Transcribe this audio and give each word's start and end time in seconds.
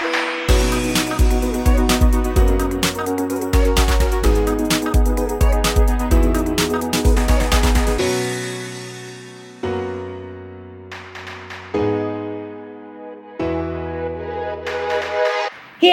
Hey 0.00 0.08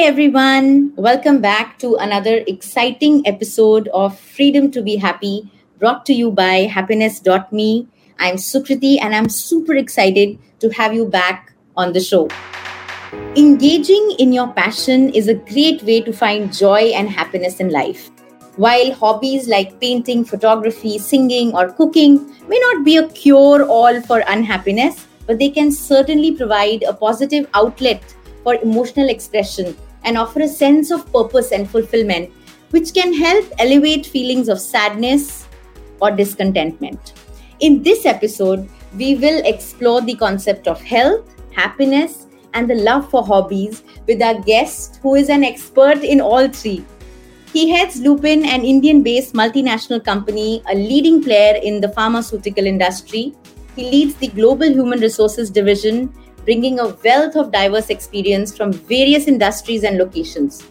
everyone, 0.05 0.93
welcome 0.95 1.41
back 1.41 1.77
to 1.79 1.95
another 1.95 2.45
exciting 2.47 3.27
episode 3.27 3.89
of 3.89 4.17
Freedom 4.17 4.71
to 4.71 4.81
Be 4.81 4.95
Happy 4.95 5.51
brought 5.79 6.05
to 6.05 6.13
you 6.13 6.31
by 6.31 6.59
happiness.me. 6.71 7.87
I'm 8.17 8.35
Sukriti 8.35 9.01
and 9.01 9.13
I'm 9.13 9.27
super 9.27 9.75
excited 9.75 10.39
to 10.61 10.69
have 10.69 10.93
you 10.93 11.05
back 11.05 11.51
on 11.75 11.91
the 11.91 11.99
show. 11.99 12.29
Engaging 13.13 14.15
in 14.19 14.33
your 14.33 14.51
passion 14.51 15.09
is 15.11 15.29
a 15.29 15.33
great 15.33 15.81
way 15.83 16.01
to 16.01 16.11
find 16.11 16.53
joy 16.53 16.91
and 16.93 17.09
happiness 17.09 17.61
in 17.61 17.69
life. 17.69 18.09
While 18.57 18.93
hobbies 18.93 19.47
like 19.47 19.79
painting, 19.79 20.25
photography, 20.25 20.97
singing, 20.97 21.53
or 21.55 21.71
cooking 21.71 22.35
may 22.49 22.59
not 22.59 22.83
be 22.83 22.97
a 22.97 23.07
cure 23.09 23.65
all 23.65 24.01
for 24.01 24.23
unhappiness, 24.27 25.07
but 25.25 25.39
they 25.39 25.49
can 25.49 25.71
certainly 25.71 26.33
provide 26.33 26.83
a 26.83 26.93
positive 26.93 27.47
outlet 27.53 28.03
for 28.43 28.55
emotional 28.55 29.07
expression 29.07 29.77
and 30.03 30.17
offer 30.17 30.41
a 30.41 30.47
sense 30.47 30.91
of 30.91 31.09
purpose 31.13 31.53
and 31.53 31.69
fulfillment, 31.69 32.29
which 32.71 32.93
can 32.93 33.13
help 33.13 33.45
elevate 33.59 34.05
feelings 34.05 34.49
of 34.49 34.59
sadness 34.59 35.47
or 36.01 36.11
discontentment. 36.11 37.13
In 37.61 37.83
this 37.83 38.05
episode, 38.05 38.67
we 38.97 39.15
will 39.15 39.41
explore 39.45 40.01
the 40.01 40.15
concept 40.15 40.67
of 40.67 40.81
health, 40.81 41.25
happiness, 41.53 42.26
and 42.53 42.69
the 42.69 42.75
love 42.75 43.09
for 43.09 43.25
hobbies 43.25 43.83
with 44.07 44.21
our 44.21 44.39
guest, 44.41 44.99
who 45.01 45.15
is 45.15 45.29
an 45.29 45.43
expert 45.43 46.03
in 46.03 46.21
all 46.21 46.47
three. 46.47 46.85
He 47.53 47.69
heads 47.69 47.99
Lupin, 48.01 48.45
an 48.45 48.63
Indian 48.63 49.03
based 49.03 49.33
multinational 49.33 50.03
company, 50.03 50.61
a 50.69 50.75
leading 50.75 51.23
player 51.23 51.59
in 51.63 51.81
the 51.81 51.89
pharmaceutical 51.89 52.65
industry. 52.65 53.33
He 53.75 53.89
leads 53.89 54.15
the 54.15 54.27
Global 54.27 54.67
Human 54.67 54.99
Resources 54.99 55.49
Division 55.49 56.13
bringing 56.47 56.79
a 56.79 56.87
wealth 57.03 57.35
of 57.35 57.51
diverse 57.51 57.89
experience 57.89 58.55
from 58.55 58.71
various 58.71 59.27
industries 59.27 59.83
and 59.83 59.97
locations. 59.97 60.63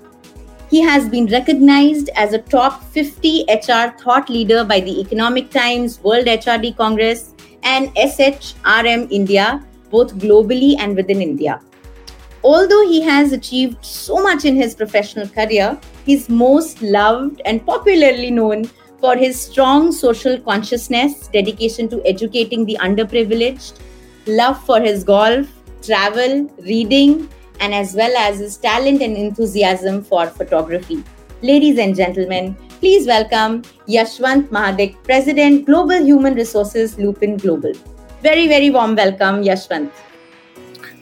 He 0.70 0.80
has 0.80 1.08
been 1.08 1.26
recognized 1.26 2.08
as 2.16 2.32
a 2.32 2.38
top 2.38 2.82
50 2.84 3.44
HR 3.48 3.96
thought 4.02 4.28
leader 4.30 4.64
by 4.64 4.80
the 4.80 5.00
Economic 5.00 5.50
Times, 5.50 6.00
World 6.02 6.26
HRD 6.26 6.76
Congress, 6.76 7.34
and 7.62 7.94
SHRM 7.94 9.06
India, 9.10 9.64
both 9.90 10.14
globally 10.16 10.76
and 10.78 10.96
within 10.96 11.22
India. 11.22 11.60
Although 12.44 12.86
he 12.86 13.00
has 13.02 13.32
achieved 13.32 13.84
so 13.84 14.22
much 14.22 14.44
in 14.44 14.54
his 14.54 14.74
professional 14.74 15.28
career, 15.28 15.78
he's 16.04 16.28
most 16.28 16.80
loved 16.82 17.42
and 17.44 17.64
popularly 17.66 18.30
known 18.30 18.70
for 19.00 19.16
his 19.16 19.40
strong 19.40 19.90
social 19.92 20.38
consciousness, 20.38 21.28
dedication 21.28 21.88
to 21.88 22.00
educating 22.06 22.64
the 22.64 22.78
underprivileged, 22.80 23.80
love 24.26 24.62
for 24.64 24.80
his 24.80 25.02
golf, 25.04 25.48
travel, 25.82 26.48
reading, 26.60 27.28
and 27.60 27.74
as 27.74 27.94
well 27.94 28.16
as 28.16 28.38
his 28.38 28.56
talent 28.56 29.02
and 29.02 29.16
enthusiasm 29.16 30.02
for 30.02 30.26
photography. 30.26 31.02
Ladies 31.42 31.78
and 31.78 31.94
gentlemen, 31.96 32.54
please 32.80 33.06
welcome 33.06 33.62
Yashwant 33.88 34.48
Mahadik, 34.48 35.02
President, 35.04 35.66
Global 35.66 36.04
Human 36.04 36.34
Resources, 36.34 36.98
Lupin 36.98 37.36
Global. 37.36 37.72
Very, 38.26 38.48
very 38.48 38.70
warm 38.70 38.96
welcome, 38.96 39.44
Yashwant. 39.44 39.88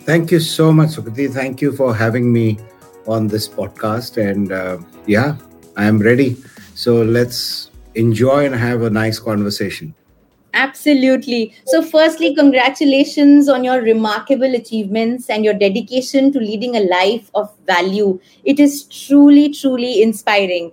Thank 0.04 0.30
you 0.30 0.40
so 0.40 0.70
much, 0.70 0.90
Sukriti. 0.90 1.32
Thank 1.32 1.62
you 1.62 1.72
for 1.72 1.94
having 1.94 2.30
me 2.30 2.58
on 3.06 3.28
this 3.28 3.48
podcast. 3.48 4.18
And 4.18 4.52
uh, 4.52 4.76
yeah, 5.06 5.38
I 5.74 5.86
am 5.86 6.00
ready. 6.00 6.36
So 6.74 6.96
let's 7.02 7.70
enjoy 7.94 8.44
and 8.44 8.54
have 8.54 8.82
a 8.82 8.90
nice 8.90 9.18
conversation. 9.18 9.94
Absolutely. 10.52 11.54
So, 11.64 11.80
firstly, 11.80 12.34
congratulations 12.34 13.48
on 13.48 13.64
your 13.64 13.80
remarkable 13.80 14.54
achievements 14.54 15.30
and 15.30 15.46
your 15.46 15.54
dedication 15.54 16.30
to 16.32 16.38
leading 16.38 16.76
a 16.76 16.80
life 16.80 17.30
of 17.34 17.50
value. 17.66 18.20
It 18.44 18.60
is 18.60 18.84
truly, 18.84 19.48
truly 19.48 20.02
inspiring. 20.02 20.72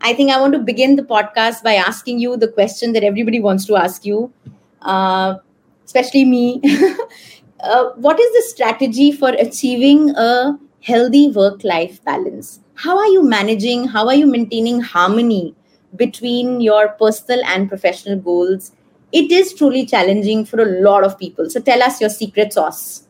I 0.00 0.14
think 0.14 0.30
I 0.30 0.40
want 0.40 0.52
to 0.52 0.60
begin 0.60 0.94
the 0.94 1.02
podcast 1.02 1.64
by 1.64 1.74
asking 1.74 2.20
you 2.20 2.36
the 2.36 2.48
question 2.48 2.92
that 2.92 3.02
everybody 3.02 3.40
wants 3.40 3.66
to 3.66 3.74
ask 3.74 4.06
you, 4.06 4.32
uh, 4.82 5.38
especially 5.84 6.24
me. 6.24 6.60
uh, 7.60 7.90
what 7.96 8.18
is 8.20 8.32
the 8.32 8.42
strategy 8.48 9.12
for 9.12 9.30
achieving 9.30 10.10
a 10.10 10.58
healthy 10.82 11.30
work 11.30 11.64
life 11.64 12.02
balance? 12.04 12.60
How 12.74 12.98
are 12.98 13.08
you 13.08 13.22
managing? 13.22 13.88
How 13.88 14.06
are 14.06 14.14
you 14.14 14.26
maintaining 14.26 14.80
harmony 14.80 15.54
between 15.96 16.60
your 16.60 16.88
personal 16.90 17.44
and 17.44 17.68
professional 17.68 18.18
goals? 18.18 18.72
it 19.12 19.30
is 19.30 19.52
truly 19.52 19.84
challenging 19.86 20.44
for 20.44 20.60
a 20.60 20.80
lot 20.80 21.04
of 21.04 21.18
people. 21.18 21.48
So 21.50 21.60
tell 21.60 21.82
us 21.82 22.00
your 22.00 22.10
secret 22.10 22.52
sauce. 22.52 23.06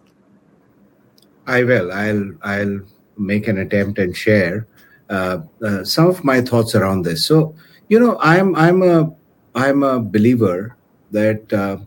I 1.46 1.62
will. 1.64 1.92
I'll. 1.92 2.32
I'll 2.42 2.80
make 3.18 3.46
an 3.46 3.58
attempt 3.58 3.98
and 3.98 4.16
share 4.16 4.66
uh, 5.10 5.38
uh, 5.62 5.84
some 5.84 6.06
of 6.06 6.24
my 6.24 6.40
thoughts 6.40 6.74
around 6.74 7.04
this. 7.04 7.24
So 7.26 7.54
you 7.88 8.00
know, 8.00 8.18
I'm 8.20 8.54
I'm 8.56 8.82
a 8.82 9.12
I'm 9.54 9.82
a 9.82 10.00
believer 10.00 10.76
that 11.10 11.52
uh, 11.52 11.78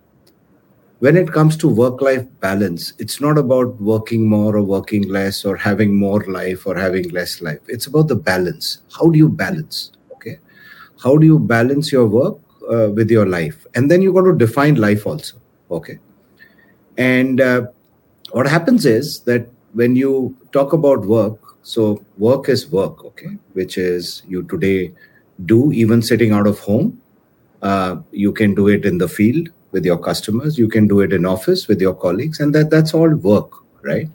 when 1.05 1.17
it 1.17 1.31
comes 1.31 1.55
to 1.57 1.67
work-life 1.67 2.25
balance, 2.39 2.93
it's 2.97 3.21
not 3.21 3.37
about 3.37 3.79
working 3.79 4.27
more 4.27 4.55
or 4.55 4.63
working 4.63 5.07
less 5.07 5.45
or 5.45 5.55
having 5.55 5.95
more 5.95 6.23
life 6.23 6.65
or 6.65 6.75
having 6.75 7.09
less 7.09 7.41
life. 7.41 7.59
It's 7.67 7.85
about 7.85 8.07
the 8.07 8.15
balance. 8.15 8.79
How 8.97 9.09
do 9.09 9.17
you 9.17 9.29
balance? 9.29 9.91
Okay, 10.13 10.39
how 11.03 11.17
do 11.17 11.25
you 11.25 11.37
balance 11.37 11.91
your 11.91 12.07
work 12.07 12.37
uh, 12.69 12.89
with 12.89 13.11
your 13.11 13.25
life 13.25 13.65
and 13.75 13.89
then 13.89 14.01
you 14.01 14.11
got 14.13 14.23
to 14.23 14.35
define 14.35 14.75
life 14.75 15.05
also 15.05 15.37
okay 15.69 15.99
and 16.97 17.41
uh, 17.41 17.67
what 18.31 18.47
happens 18.47 18.85
is 18.85 19.19
that 19.21 19.47
when 19.73 19.95
you 19.95 20.35
talk 20.51 20.73
about 20.73 21.05
work 21.05 21.37
so 21.61 22.03
work 22.17 22.49
is 22.49 22.69
work 22.71 23.03
okay 23.05 23.37
which 23.53 23.77
is 23.77 24.23
you 24.27 24.43
today 24.43 24.91
do 25.45 25.71
even 25.73 26.01
sitting 26.01 26.31
out 26.31 26.47
of 26.47 26.59
home 26.59 26.99
uh, 27.61 27.97
you 28.11 28.31
can 28.31 28.55
do 28.55 28.67
it 28.67 28.85
in 28.85 28.97
the 28.97 29.07
field 29.07 29.49
with 29.75 29.85
your 29.91 29.97
customers 30.07 30.57
you 30.57 30.67
can 30.75 30.87
do 30.93 30.99
it 31.05 31.13
in 31.19 31.25
office 31.31 31.67
with 31.71 31.81
your 31.87 31.95
colleagues 32.05 32.39
and 32.39 32.55
that 32.59 32.69
that's 32.75 32.93
all 32.99 33.15
work 33.31 33.59
right 33.81 34.09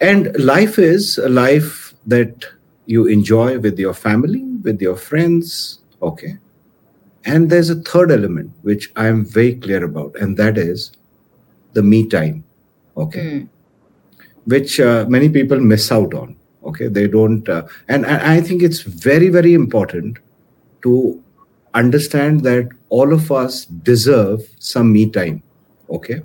and 0.00 0.30
life 0.52 0.78
is 0.78 1.18
a 1.18 1.28
life 1.28 1.94
that 2.06 2.46
you 2.86 3.06
enjoy 3.16 3.48
with 3.58 3.82
your 3.86 3.96
family 4.02 4.44
with 4.68 4.86
your 4.88 4.96
friends 5.08 5.80
okay 6.10 6.36
and 7.24 7.50
there's 7.50 7.70
a 7.70 7.80
third 7.82 8.10
element 8.10 8.52
which 8.62 8.90
I'm 8.96 9.24
very 9.24 9.54
clear 9.54 9.84
about, 9.84 10.16
and 10.16 10.36
that 10.38 10.56
is 10.56 10.92
the 11.72 11.82
me 11.82 12.06
time. 12.06 12.44
Okay. 12.96 13.20
Mm. 13.20 13.48
Which 14.44 14.80
uh, 14.80 15.04
many 15.08 15.28
people 15.28 15.60
miss 15.60 15.92
out 15.92 16.14
on. 16.14 16.36
Okay. 16.64 16.88
They 16.88 17.06
don't. 17.06 17.48
Uh, 17.48 17.66
and, 17.88 18.06
and 18.06 18.22
I 18.22 18.40
think 18.40 18.62
it's 18.62 18.80
very, 18.80 19.28
very 19.28 19.54
important 19.54 20.18
to 20.82 21.22
understand 21.74 22.42
that 22.42 22.68
all 22.88 23.12
of 23.12 23.30
us 23.30 23.64
deserve 23.66 24.48
some 24.58 24.92
me 24.92 25.10
time. 25.10 25.42
Okay. 25.88 26.22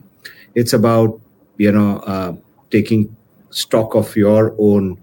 It's 0.55 0.73
about, 0.73 1.19
you 1.57 1.71
know, 1.71 1.97
uh, 1.99 2.35
taking 2.71 3.15
stock 3.49 3.95
of 3.95 4.15
your 4.15 4.55
own 4.57 5.01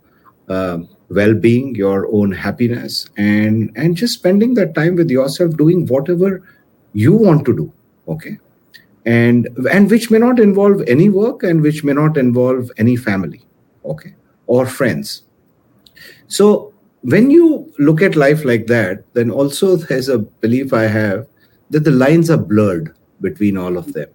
uh, 0.48 0.78
well-being 1.08 1.74
your 1.74 2.06
own 2.12 2.32
happiness 2.32 3.08
and 3.16 3.70
and 3.76 3.96
just 3.96 4.14
spending 4.14 4.54
that 4.54 4.74
time 4.74 4.96
with 4.96 5.10
yourself 5.10 5.56
doing 5.56 5.86
whatever 5.86 6.42
you 6.92 7.12
want 7.12 7.44
to 7.44 7.54
do 7.56 7.72
okay 8.08 8.38
and 9.04 9.48
and 9.70 9.90
which 9.90 10.10
may 10.10 10.18
not 10.18 10.40
involve 10.40 10.82
any 10.86 11.08
work 11.08 11.42
and 11.42 11.62
which 11.62 11.84
may 11.84 11.92
not 11.92 12.16
involve 12.16 12.70
any 12.78 12.96
family 12.96 13.42
okay 13.84 14.14
or 14.46 14.66
friends 14.66 15.22
so 16.28 16.71
when 17.02 17.30
you 17.30 17.72
look 17.78 18.00
at 18.00 18.16
life 18.16 18.44
like 18.44 18.66
that 18.66 19.04
then 19.14 19.30
also 19.30 19.76
there's 19.76 20.08
a 20.08 20.18
belief 20.18 20.72
i 20.72 20.82
have 20.82 21.26
that 21.70 21.84
the 21.84 21.90
lines 21.90 22.30
are 22.30 22.36
blurred 22.36 22.94
between 23.20 23.56
all 23.56 23.78
of 23.78 23.92
them. 23.94 24.08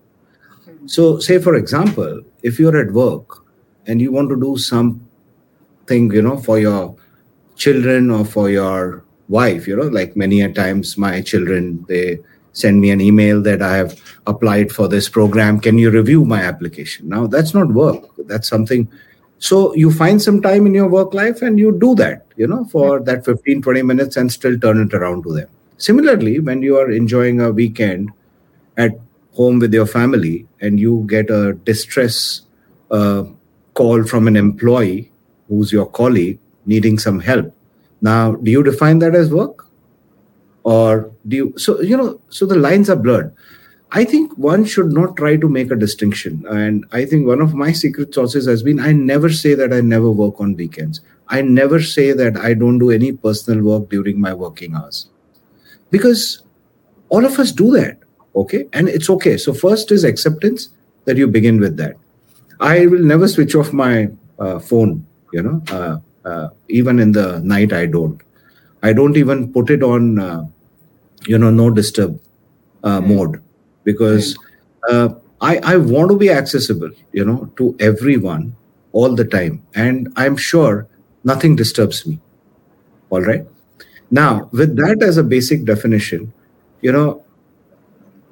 So 0.85 1.19
say 1.19 1.39
for 1.39 1.55
example 1.55 2.21
if 2.43 2.59
you're 2.59 2.77
at 2.79 2.91
work 2.91 3.43
and 3.87 4.01
you 4.01 4.11
want 4.11 4.29
to 4.29 4.39
do 4.39 4.57
some 4.57 5.07
thing 5.87 6.11
you 6.11 6.21
know 6.21 6.37
for 6.37 6.59
your 6.59 6.95
children 7.55 8.11
or 8.11 8.23
for 8.25 8.49
your 8.49 9.03
wife 9.27 9.67
you 9.67 9.75
know 9.75 9.87
like 9.87 10.15
many 10.15 10.41
a 10.41 10.51
times 10.51 10.97
my 10.97 11.21
children 11.21 11.83
they 11.87 12.19
send 12.51 12.79
me 12.79 12.91
an 12.91 13.01
email 13.01 13.41
that 13.41 13.61
i 13.61 13.75
have 13.75 13.99
applied 14.27 14.71
for 14.71 14.87
this 14.87 15.09
program. 15.09 15.59
Can 15.59 15.77
you 15.77 15.89
review 15.89 16.25
my 16.25 16.41
application? 16.41 17.09
Now 17.09 17.25
that's 17.27 17.53
not 17.53 17.69
work. 17.69 18.03
That's 18.27 18.47
something 18.47 18.87
so 19.39 19.73
you 19.75 19.91
find 19.91 20.21
some 20.21 20.41
time 20.41 20.65
in 20.65 20.73
your 20.73 20.87
work 20.89 21.13
life 21.13 21.41
and 21.41 21.59
you 21.59 21.71
do 21.79 21.93
that 21.95 22.25
you 22.35 22.47
know 22.47 22.65
for 22.65 22.99
that 22.99 23.23
15 23.23 23.61
20 23.61 23.81
minutes 23.83 24.17
and 24.17 24.31
still 24.31 24.59
turn 24.59 24.81
it 24.85 24.93
around 24.93 25.23
to 25.23 25.33
them 25.33 25.47
similarly 25.77 26.39
when 26.39 26.61
you 26.61 26.77
are 26.77 26.89
enjoying 26.91 27.39
a 27.41 27.51
weekend 27.51 28.09
at 28.77 28.91
home 29.33 29.59
with 29.59 29.73
your 29.73 29.85
family 29.85 30.47
and 30.61 30.79
you 30.79 31.05
get 31.07 31.29
a 31.29 31.53
distress 31.53 32.41
uh, 32.91 33.23
call 33.73 34.03
from 34.03 34.27
an 34.27 34.35
employee 34.35 35.11
who's 35.47 35.71
your 35.71 35.85
colleague 35.85 36.39
needing 36.65 36.97
some 36.97 37.19
help. 37.19 37.53
Now, 38.01 38.33
do 38.33 38.51
you 38.51 38.63
define 38.63 38.99
that 38.99 39.15
as 39.15 39.31
work? 39.31 39.65
Or 40.63 41.11
do 41.27 41.35
you, 41.37 41.53
so, 41.57 41.79
you 41.81 41.95
know, 41.95 42.19
so 42.29 42.45
the 42.45 42.55
lines 42.55 42.89
are 42.89 42.95
blurred. 42.95 43.33
I 43.91 44.03
think 44.03 44.37
one 44.37 44.65
should 44.65 44.91
not 44.91 45.15
try 45.15 45.37
to 45.37 45.47
make 45.47 45.71
a 45.71 45.75
distinction. 45.75 46.45
And 46.49 46.85
I 46.91 47.05
think 47.05 47.25
one 47.25 47.41
of 47.41 47.53
my 47.53 47.71
secret 47.71 48.13
sauces 48.13 48.45
has 48.45 48.61
been 48.61 48.79
I 48.79 48.91
never 48.91 49.29
say 49.29 49.53
that 49.53 49.71
I 49.71 49.81
never 49.81 50.11
work 50.11 50.41
on 50.41 50.55
weekends. 50.55 51.01
I 51.29 51.41
never 51.41 51.81
say 51.81 52.11
that 52.11 52.37
I 52.37 52.53
don't 52.53 52.79
do 52.79 52.91
any 52.91 53.13
personal 53.13 53.63
work 53.63 53.89
during 53.89 54.19
my 54.19 54.33
working 54.33 54.75
hours. 54.75 55.07
Because 55.89 56.41
all 57.09 57.25
of 57.25 57.39
us 57.39 57.51
do 57.51 57.71
that. 57.71 57.99
Okay. 58.35 58.65
And 58.73 58.89
it's 58.89 59.09
okay. 59.09 59.37
So, 59.37 59.53
first 59.53 59.91
is 59.91 60.03
acceptance 60.03 60.69
that 61.05 61.17
you 61.17 61.27
begin 61.27 61.59
with 61.59 61.77
that. 61.77 61.95
I 62.59 62.87
will 62.87 63.03
never 63.03 63.27
switch 63.27 63.55
off 63.55 63.71
my 63.71 64.09
uh, 64.37 64.59
phone, 64.59 65.05
you 65.31 65.41
know, 65.41 65.63
uh, 65.71 65.99
uh, 66.27 66.49
even 66.67 66.99
in 66.99 67.13
the 67.13 67.39
night, 67.39 67.71
I 67.71 67.85
don't. 67.85 68.21
I 68.83 68.93
don't 68.93 69.15
even 69.15 69.53
put 69.53 69.69
it 69.69 69.81
on, 69.81 70.19
uh, 70.19 70.45
you 71.25 71.37
know, 71.37 71.49
no 71.49 71.69
disturb 71.69 72.19
uh, 72.83 73.01
mode 73.01 73.41
because 73.87 74.35
uh, 74.89 75.09
I, 75.39 75.57
I 75.63 75.77
want 75.77 76.11
to 76.11 76.17
be 76.17 76.29
accessible, 76.29 76.91
you 77.13 77.23
know, 77.23 77.49
to 77.55 77.75
everyone 77.79 78.55
all 78.91 79.15
the 79.15 79.23
time. 79.23 79.63
And 79.73 80.11
I'm 80.17 80.35
sure 80.35 80.87
nothing 81.23 81.55
disturbs 81.55 82.05
me. 82.05 82.19
All 83.09 83.21
right. 83.21 83.47
Now, 84.11 84.49
with 84.51 84.75
that 84.75 85.01
as 85.01 85.17
a 85.17 85.23
basic 85.23 85.63
definition, 85.63 86.33
you 86.81 86.91
know, 86.91 87.23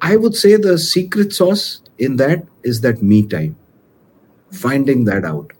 I 0.02 0.16
would 0.16 0.36
say 0.36 0.56
the 0.56 0.76
secret 0.78 1.32
sauce 1.32 1.80
in 1.98 2.16
that 2.16 2.44
is 2.62 2.82
that 2.82 3.02
me 3.02 3.26
time, 3.26 3.56
finding 4.50 5.04
that 5.06 5.24
out. 5.24 5.52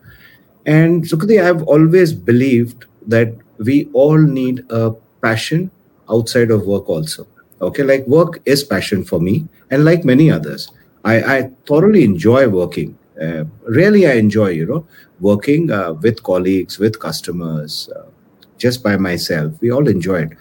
And 0.67 1.05
Sukriti, 1.05 1.43
I've 1.43 1.63
always 1.63 2.13
believed 2.13 2.85
that 3.07 3.35
we 3.59 3.89
all 3.95 4.19
need 4.19 4.67
a 4.69 4.93
passion 5.23 5.71
outside 6.11 6.51
of 6.51 6.67
work 6.67 6.89
also 6.89 7.27
okay 7.61 7.83
like 7.83 8.07
work 8.07 8.41
is 8.45 8.63
passion 8.63 9.03
for 9.03 9.21
me 9.21 9.47
and 9.71 9.85
like 9.85 10.05
many 10.05 10.31
others 10.31 10.71
i, 11.05 11.17
I 11.37 11.51
thoroughly 11.67 12.05
enjoy 12.05 12.49
working. 12.49 12.99
Uh, 13.21 13.45
really 13.65 14.07
i 14.07 14.13
enjoy 14.13 14.49
you 14.49 14.67
know 14.67 14.87
working 15.21 15.71
uh, 15.71 15.93
with 15.95 16.23
colleagues 16.23 16.79
with 16.79 17.01
customers 17.01 17.89
uh, 17.97 18.03
just 18.59 18.83
by 18.83 18.97
myself. 18.97 19.55
We 19.61 19.71
all 19.71 19.87
enjoy 19.89 20.23
it. 20.23 20.33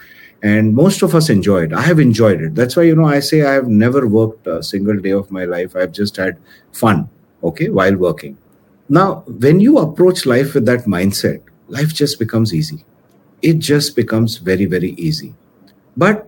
And 0.42 0.74
most 0.74 1.02
of 1.02 1.16
us 1.16 1.30
enjoy 1.30 1.64
it. 1.64 1.74
I 1.74 1.82
have 1.82 2.00
enjoyed 2.00 2.42
it. 2.42 2.56
That's 2.56 2.76
why 2.76 2.84
you 2.84 2.96
know 2.96 3.06
i 3.06 3.20
say 3.20 3.42
i 3.44 3.54
have 3.54 3.68
never 3.68 4.08
worked 4.08 4.48
a 4.48 4.62
single 4.62 4.98
day 4.98 5.12
of 5.12 5.32
my 5.32 5.46
life. 5.46 5.76
I've 5.76 5.92
just 5.92 6.18
had 6.18 6.38
fun 6.72 7.10
okay 7.44 7.70
while 7.70 7.96
working. 7.96 8.38
Now 8.90 9.24
when 9.28 9.60
you 9.60 9.78
approach 9.80 10.26
life 10.26 10.54
with 10.54 10.66
that 10.66 10.86
mindset 10.86 11.42
life 11.68 11.94
just 11.94 12.20
becomes 12.20 12.54
easy. 12.54 12.84
It 13.42 13.60
just 13.60 13.96
becomes 13.96 14.38
very 14.38 14.66
very 14.66 14.92
easy. 14.92 15.34
But 15.98 16.28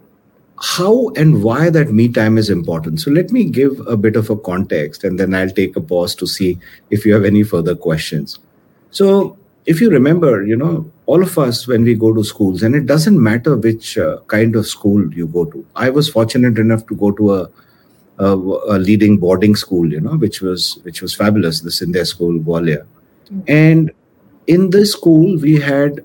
how 0.60 1.10
and 1.10 1.44
why 1.44 1.70
that 1.70 1.92
me 1.92 2.10
time 2.10 2.38
is 2.38 2.50
important. 2.50 3.00
So 3.00 3.12
let 3.12 3.32
me 3.32 3.46
give 3.46 3.80
a 3.88 3.96
bit 3.96 4.16
of 4.16 4.30
a 4.30 4.38
context 4.38 5.04
and 5.04 5.20
then 5.20 5.34
I'll 5.34 5.50
take 5.50 5.76
a 5.76 5.82
pause 5.82 6.16
to 6.16 6.28
see 6.28 6.58
if 6.90 7.06
you 7.06 7.14
have 7.14 7.26
any 7.26 7.44
further 7.44 7.76
questions. 7.76 8.40
So 8.90 9.38
if 9.66 9.82
you 9.82 9.90
remember, 9.90 10.46
you 10.46 10.56
know, 10.56 10.90
all 11.06 11.22
of 11.22 11.38
us 11.38 11.68
when 11.68 11.84
we 11.84 11.94
go 11.94 12.14
to 12.14 12.24
schools, 12.24 12.64
and 12.64 12.74
it 12.74 12.86
doesn't 12.86 13.22
matter 13.22 13.56
which 13.56 13.98
uh, 13.98 14.20
kind 14.28 14.56
of 14.56 14.66
school 14.66 15.14
you 15.14 15.28
go 15.28 15.46
to. 15.46 15.66
I 15.76 15.90
was 15.90 16.10
fortunate 16.10 16.58
enough 16.58 16.88
to 16.88 16.96
go 16.96 17.12
to 17.12 17.36
a, 17.36 17.50
a, 18.18 18.34
a 18.34 18.78
leading 18.80 19.18
boarding 19.18 19.56
school, 19.56 19.92
you 19.92 20.00
know, 20.00 20.16
which 20.16 20.42
was 20.42 20.80
which 20.84 21.02
was 21.02 21.14
fabulous. 21.14 21.62
The 21.62 21.70
Scindia 21.70 22.06
School, 22.06 22.40
Gwalior, 22.40 22.86
mm-hmm. 23.26 23.42
and 23.48 23.92
in 24.48 24.70
this 24.70 24.94
school 24.94 25.38
we 25.38 25.60
had 25.60 26.04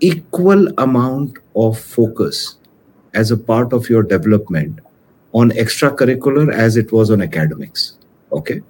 equal 0.00 0.68
amount 0.78 1.38
of 1.56 1.80
focus 1.80 2.57
as 3.18 3.30
a 3.30 3.36
part 3.36 3.72
of 3.78 3.88
your 3.92 4.02
development 4.02 4.80
on 5.32 5.50
extracurricular 5.62 6.52
as 6.52 6.76
it 6.76 6.92
was 6.92 7.10
on 7.10 7.22
academics. 7.22 7.94
Okay. 8.32 8.60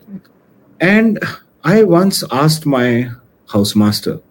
And 0.81 1.19
I 1.65 1.83
once 1.83 2.25
asked 2.31 2.67
my 2.67 3.11
housemaster 3.49 4.23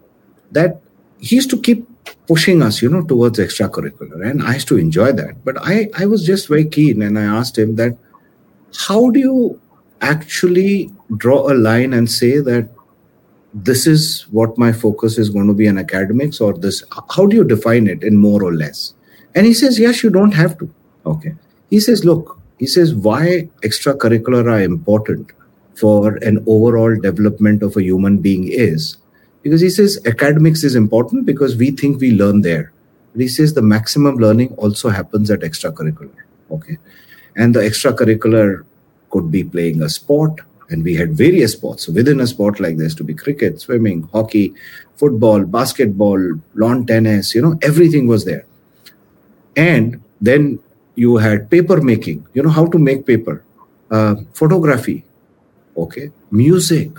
that 0.52 0.80
he 1.18 1.36
used 1.36 1.50
to 1.50 1.60
keep 1.60 1.86
pushing 2.26 2.62
us, 2.62 2.80
you 2.82 2.88
know, 2.88 3.02
towards 3.02 3.38
extracurricular. 3.38 4.28
And 4.28 4.42
I 4.42 4.54
used 4.54 4.68
to 4.68 4.78
enjoy 4.78 5.12
that. 5.12 5.44
But 5.44 5.56
I, 5.60 5.88
I 5.96 6.06
was 6.06 6.24
just 6.24 6.48
very 6.48 6.64
keen 6.64 7.02
and 7.02 7.18
I 7.18 7.24
asked 7.24 7.58
him 7.58 7.76
that 7.76 7.96
how 8.88 9.10
do 9.10 9.20
you 9.20 9.60
actually 10.00 10.90
draw 11.16 11.50
a 11.52 11.54
line 11.54 11.92
and 11.92 12.10
say 12.10 12.38
that 12.38 12.68
this 13.54 13.86
is 13.86 14.26
what 14.30 14.58
my 14.58 14.72
focus 14.72 15.18
is 15.18 15.30
going 15.30 15.46
to 15.46 15.54
be 15.54 15.66
in 15.66 15.78
academics 15.78 16.40
or 16.40 16.52
this 16.52 16.84
how 17.16 17.26
do 17.26 17.34
you 17.34 17.44
define 17.44 17.86
it 17.86 18.04
in 18.04 18.16
more 18.16 18.42
or 18.44 18.54
less 18.54 18.94
and 19.34 19.46
he 19.46 19.54
says, 19.54 19.78
Yes, 19.78 20.02
you 20.02 20.10
don't 20.10 20.32
have 20.32 20.58
to. 20.58 20.72
Okay. 21.06 21.34
He 21.70 21.80
says, 21.80 22.04
Look, 22.04 22.38
he 22.58 22.66
says, 22.66 22.94
why 22.94 23.48
extracurricular 23.62 24.50
are 24.50 24.60
important 24.60 25.30
for 25.74 26.16
an 26.16 26.42
overall 26.46 26.94
development 27.00 27.62
of 27.62 27.76
a 27.76 27.82
human 27.82 28.18
being 28.18 28.48
is 28.48 28.96
because 29.42 29.60
he 29.60 29.70
says 29.70 29.98
academics 30.06 30.64
is 30.64 30.74
important 30.74 31.24
because 31.24 31.56
we 31.56 31.70
think 31.70 32.00
we 32.00 32.12
learn 32.12 32.40
there. 32.42 32.72
But 33.12 33.22
he 33.22 33.28
says 33.28 33.54
the 33.54 33.62
maximum 33.62 34.16
learning 34.16 34.54
also 34.54 34.88
happens 34.88 35.30
at 35.30 35.40
extracurricular. 35.40 36.10
Okay. 36.50 36.78
And 37.36 37.54
the 37.54 37.60
extracurricular 37.60 38.64
could 39.10 39.30
be 39.30 39.44
playing 39.44 39.80
a 39.80 39.88
sport, 39.88 40.40
and 40.68 40.82
we 40.82 40.96
had 40.96 41.12
various 41.12 41.52
sports 41.52 41.86
within 41.88 42.20
a 42.20 42.26
sport 42.26 42.58
like 42.58 42.76
this 42.76 42.94
to 42.96 43.04
be 43.04 43.14
cricket 43.14 43.60
swimming 43.60 44.02
hockey 44.12 44.52
football 44.96 45.44
basketball 45.44 46.18
lawn 46.54 46.84
tennis 46.84 47.34
you 47.34 47.40
know 47.40 47.58
everything 47.62 48.06
was 48.06 48.26
there 48.26 48.44
and 49.58 50.00
then 50.20 50.60
you 50.94 51.16
had 51.16 51.50
paper 51.50 51.80
making. 51.80 52.26
You 52.32 52.42
know 52.44 52.50
how 52.50 52.66
to 52.66 52.78
make 52.78 53.04
paper? 53.06 53.44
Uh, 53.90 54.14
photography. 54.32 55.04
Okay. 55.76 56.10
Music. 56.30 56.90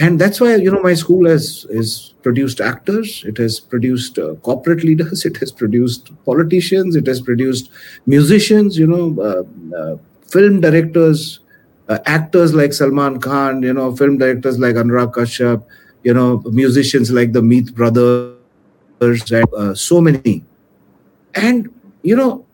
And 0.00 0.20
that's 0.20 0.40
why 0.40 0.54
you 0.56 0.70
know 0.70 0.82
my 0.82 0.94
school 0.94 1.28
has 1.28 1.66
is 1.68 2.14
produced 2.22 2.60
actors. 2.60 3.24
It 3.26 3.38
has 3.38 3.60
produced 3.60 4.18
uh, 4.18 4.34
corporate 4.48 4.84
leaders. 4.84 5.24
It 5.30 5.36
has 5.38 5.52
produced 5.52 6.10
politicians. 6.24 6.96
It 6.96 7.06
has 7.06 7.20
produced 7.20 7.70
musicians 8.06 8.78
you 8.78 8.86
know 8.86 9.06
uh, 9.30 9.42
uh 9.80 9.96
film 10.34 10.60
directors 10.60 11.40
uh, 11.88 11.98
actors 12.06 12.54
like 12.54 12.72
salman 12.72 13.20
khan 13.20 13.62
you 13.62 13.74
know 13.78 13.94
film 13.96 14.16
directors 14.22 14.58
like 14.58 14.76
anurag 14.82 15.12
kashyap 15.18 15.64
you 16.08 16.14
know 16.14 16.28
musicians 16.60 17.12
like 17.18 17.32
the 17.32 17.42
meet 17.42 17.74
brothers 17.74 19.30
and 19.40 19.54
uh, 19.62 19.74
so 19.74 20.00
many 20.00 20.42
and, 21.34 21.72
you 22.02 22.16
know, 22.16 22.44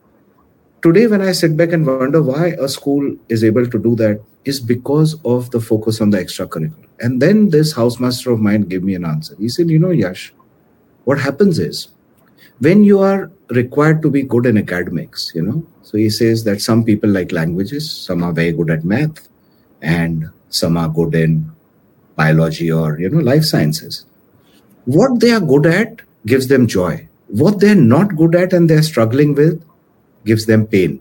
today 0.82 1.06
when 1.06 1.23
I 1.23 1.32
sit 1.32 1.56
back 1.56 1.73
and 1.73 1.87
wonder 1.87 2.23
why 2.23 2.49
a 2.58 2.68
school 2.68 3.16
is 3.28 3.42
able 3.42 3.66
to 3.66 3.78
do 3.78 3.94
that 3.97 4.20
is 4.44 4.61
because 4.61 5.16
of 5.25 5.50
the 5.50 5.61
focus 5.61 6.00
on 6.00 6.11
the 6.11 6.18
extracurricular. 6.18 6.87
And 7.00 7.23
then 7.23 7.50
this 7.50 7.75
housemaster 7.75 8.32
of 8.32 8.40
mine 8.40 8.62
gave 8.62 8.82
me 8.82 8.94
an 8.94 9.04
answer. 9.04 9.37
He 9.38 9.49
said, 9.49 9.68
you 9.68 9.78
know, 9.78 9.90
Yash, 9.90 10.32
what 11.04 11.20
happens 11.20 11.58
is 11.58 11.88
when 12.61 12.82
you 12.82 13.00
are 13.00 13.30
required 13.50 14.02
to 14.02 14.11
be 14.11 14.23
good 14.23 14.47
in 14.47 14.58
academics, 14.58 15.32
you 15.35 15.42
know, 15.42 15.66
so 15.82 15.97
he 15.97 16.11
says 16.11 16.44
that 16.44 16.61
some 16.61 16.85
people 16.85 17.08
like 17.08 17.32
languages, 17.32 17.90
some 17.90 18.23
are 18.23 18.32
very 18.32 18.52
good 18.52 18.70
at 18.70 18.85
math, 18.85 19.28
and 19.80 20.28
some 20.50 20.76
are 20.76 20.88
good 20.88 21.14
in 21.14 21.50
biology 22.16 22.70
or, 22.70 22.99
you 22.99 23.08
know, 23.08 23.20
life 23.20 23.44
sciences. 23.44 24.04
What 24.85 25.20
they 25.20 25.30
are 25.30 25.40
good 25.40 25.66
at 25.66 26.02
gives 26.26 26.49
them 26.49 26.66
joy 26.66 27.08
what 27.28 27.61
they're 27.61 27.75
not 27.75 28.16
good 28.16 28.35
at 28.35 28.52
and 28.52 28.68
they're 28.68 28.82
struggling 28.82 29.35
with 29.35 29.62
gives 30.25 30.47
them 30.47 30.66
pain. 30.66 31.00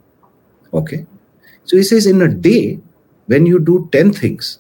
Okay. 0.73 1.05
So 1.63 1.77
he 1.77 1.83
says, 1.83 2.05
in 2.05 2.21
a 2.21 2.27
day, 2.27 2.79
when 3.25 3.45
you 3.45 3.59
do 3.59 3.89
10 3.91 4.13
things 4.13 4.59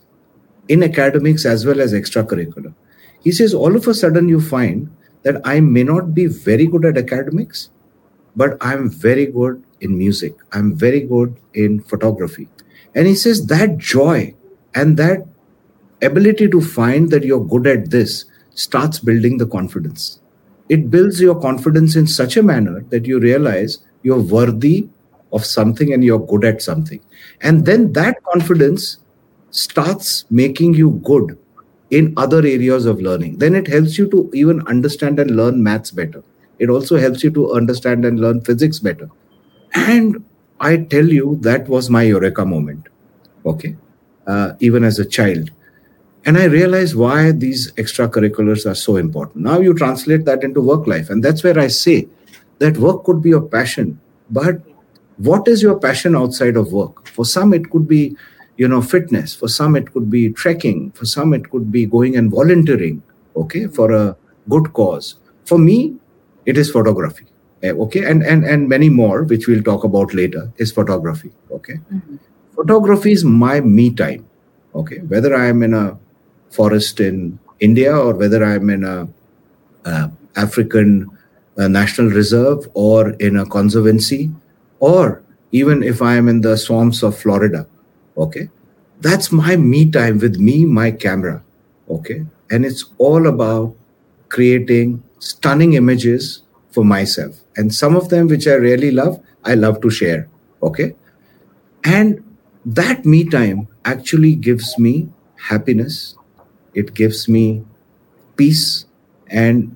in 0.67 0.83
academics 0.83 1.45
as 1.45 1.65
well 1.65 1.79
as 1.79 1.93
extracurricular, 1.93 2.73
he 3.21 3.31
says, 3.31 3.53
all 3.53 3.75
of 3.75 3.87
a 3.87 3.93
sudden 3.93 4.29
you 4.29 4.41
find 4.41 4.89
that 5.23 5.41
I 5.43 5.59
may 5.59 5.83
not 5.83 6.13
be 6.13 6.25
very 6.25 6.65
good 6.65 6.85
at 6.85 6.97
academics, 6.97 7.69
but 8.35 8.57
I'm 8.61 8.89
very 8.89 9.25
good 9.25 9.63
in 9.81 9.97
music. 9.97 10.35
I'm 10.51 10.75
very 10.75 11.01
good 11.01 11.35
in 11.53 11.81
photography. 11.81 12.47
And 12.95 13.07
he 13.07 13.15
says, 13.15 13.47
that 13.47 13.77
joy 13.77 14.35
and 14.73 14.97
that 14.97 15.25
ability 16.01 16.47
to 16.49 16.61
find 16.61 17.09
that 17.11 17.23
you're 17.23 17.43
good 17.43 17.67
at 17.67 17.89
this 17.89 18.25
starts 18.53 18.99
building 18.99 19.37
the 19.37 19.47
confidence 19.47 20.19
it 20.69 20.91
builds 20.91 21.21
your 21.21 21.39
confidence 21.39 21.95
in 21.95 22.07
such 22.07 22.37
a 22.37 22.43
manner 22.43 22.83
that 22.89 23.05
you 23.05 23.19
realize 23.19 23.79
you're 24.03 24.21
worthy 24.21 24.87
of 25.33 25.45
something 25.45 25.93
and 25.93 26.03
you're 26.03 26.25
good 26.25 26.45
at 26.45 26.61
something. 26.61 26.99
And 27.41 27.65
then 27.65 27.93
that 27.93 28.21
confidence 28.23 28.97
starts 29.51 30.25
making 30.29 30.73
you 30.73 31.01
good 31.03 31.37
in 31.89 32.13
other 32.17 32.39
areas 32.39 32.85
of 32.85 33.01
learning. 33.01 33.37
Then 33.37 33.55
it 33.55 33.67
helps 33.67 33.97
you 33.97 34.09
to 34.09 34.29
even 34.33 34.65
understand 34.67 35.19
and 35.19 35.31
learn 35.31 35.63
maths 35.63 35.91
better. 35.91 36.23
It 36.59 36.69
also 36.69 36.97
helps 36.97 37.23
you 37.23 37.31
to 37.31 37.53
understand 37.53 38.05
and 38.05 38.19
learn 38.19 38.41
physics 38.41 38.79
better. 38.79 39.09
And 39.73 40.23
I 40.59 40.77
tell 40.77 41.07
you, 41.07 41.37
that 41.41 41.67
was 41.67 41.89
my 41.89 42.03
eureka 42.03 42.45
moment. 42.45 42.87
Okay. 43.45 43.75
Uh, 44.25 44.53
even 44.59 44.83
as 44.83 44.99
a 44.99 45.05
child. 45.05 45.51
And 46.25 46.37
i 46.37 46.45
realized 46.45 46.95
why 46.95 47.31
these 47.31 47.71
extracurriculars 47.73 48.65
are 48.69 48.75
so 48.75 48.97
important. 48.97 49.43
Now 49.43 49.59
you 49.59 49.73
translate 49.73 50.25
that 50.25 50.43
into 50.43 50.61
work 50.61 50.87
life. 50.87 51.09
And 51.09 51.23
that's 51.23 51.43
where 51.43 51.59
i 51.59 51.67
say 51.67 52.07
that 52.59 52.77
work 52.77 53.03
could 53.03 53.21
be 53.21 53.29
your 53.29 53.41
passion. 53.41 53.99
But 54.29 54.61
what 55.17 55.47
is 55.47 55.61
your 55.61 55.79
passion 55.79 56.15
outside 56.15 56.57
of 56.57 56.73
work? 56.73 57.07
For 57.07 57.25
some 57.25 57.53
it 57.53 57.69
could 57.69 57.87
be 57.87 58.17
you 58.57 58.67
know 58.67 58.81
fitness. 58.81 59.35
For 59.35 59.47
some 59.47 59.75
it 59.75 59.91
could 59.93 60.09
be 60.09 60.29
trekking. 60.31 60.91
For 60.91 61.05
some 61.05 61.33
it 61.33 61.49
could 61.49 61.71
be 61.71 61.85
going 61.85 62.17
and 62.17 62.31
volunteering 62.31 63.03
okay 63.35 63.67
for 63.67 63.91
a 63.91 64.17
good 64.49 64.73
cause. 64.73 65.15
For 65.45 65.57
me 65.57 65.95
it 66.45 66.57
is 66.57 66.71
photography 66.71 67.27
eh, 67.63 67.71
okay? 67.71 68.03
And 68.05 68.23
and 68.23 68.45
and 68.45 68.67
many 68.69 68.89
more 68.89 69.23
which 69.23 69.47
we'll 69.47 69.63
talk 69.63 69.83
about 69.83 70.13
later 70.13 70.51
is 70.57 70.71
photography 70.71 71.31
okay? 71.51 71.79
Mm-hmm. 71.93 72.15
photography 72.55 73.11
is 73.11 73.23
my 73.23 73.61
me 73.61 73.89
time 73.91 74.25
okay? 74.75 74.99
Whether 74.99 75.35
i 75.35 75.47
am 75.47 75.63
in 75.63 75.73
a 75.73 75.97
forest 76.49 76.99
in 76.99 77.39
india 77.59 77.95
or 77.95 78.13
whether 78.15 78.43
i'm 78.43 78.69
in 78.69 78.83
a 78.83 79.07
african 80.35 81.09
uh, 81.57 81.67
national 81.67 82.09
reserve 82.09 82.67
or 82.73 83.11
in 83.11 83.37
a 83.37 83.45
conservancy 83.45 84.29
or 84.79 85.23
even 85.51 85.83
if 85.83 86.01
I 86.01 86.15
am 86.15 86.27
in 86.27 86.41
the 86.41 86.57
swamps 86.57 87.03
of 87.03 87.17
Florida. 87.17 87.67
Okay. 88.17 88.49
That's 89.01 89.31
my 89.31 89.55
me 89.55 89.89
time 89.89 90.19
with 90.19 90.37
me, 90.37 90.65
my 90.65 90.91
camera. 90.91 91.43
Okay. 91.89 92.25
And 92.49 92.65
it's 92.65 92.85
all 92.97 93.27
about 93.27 93.75
creating 94.29 95.03
stunning 95.19 95.73
images 95.73 96.43
for 96.71 96.83
myself. 96.83 97.39
And 97.55 97.73
some 97.73 97.95
of 97.95 98.09
them, 98.09 98.27
which 98.27 98.47
I 98.47 98.53
really 98.53 98.91
love, 98.91 99.21
I 99.43 99.53
love 99.53 99.81
to 99.81 99.89
share. 99.89 100.27
Okay. 100.61 100.95
And 101.83 102.23
that 102.65 103.05
me 103.05 103.23
time 103.23 103.67
actually 103.85 104.35
gives 104.35 104.77
me 104.77 105.09
happiness, 105.39 106.15
it 106.77 106.93
gives 106.93 107.27
me 107.27 107.65
peace, 108.37 108.85
and 109.29 109.75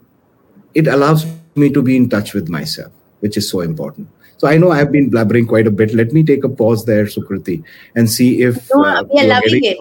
it 0.75 0.87
allows 0.87 1.25
me 1.55 1.69
to 1.73 1.81
be 1.81 1.97
in 1.97 2.09
touch 2.09 2.33
with 2.33 2.47
myself, 2.47 2.91
which 3.19 3.37
is 3.37 3.49
so 3.49 3.61
important. 3.61 4.07
So 4.37 4.47
I 4.47 4.57
know 4.57 4.71
I've 4.71 4.91
been 4.91 5.09
blabbering 5.09 5.47
quite 5.47 5.67
a 5.67 5.71
bit. 5.71 5.93
Let 5.93 6.13
me 6.13 6.23
take 6.23 6.43
a 6.43 6.49
pause 6.49 6.85
there, 6.85 7.05
Sukriti, 7.05 7.63
and 7.95 8.09
see 8.09 8.41
if 8.41 8.69
no, 8.73 8.83
uh, 8.83 9.03
we 9.03 9.19
are 9.21 9.27
loving 9.27 9.65
it. 9.65 9.77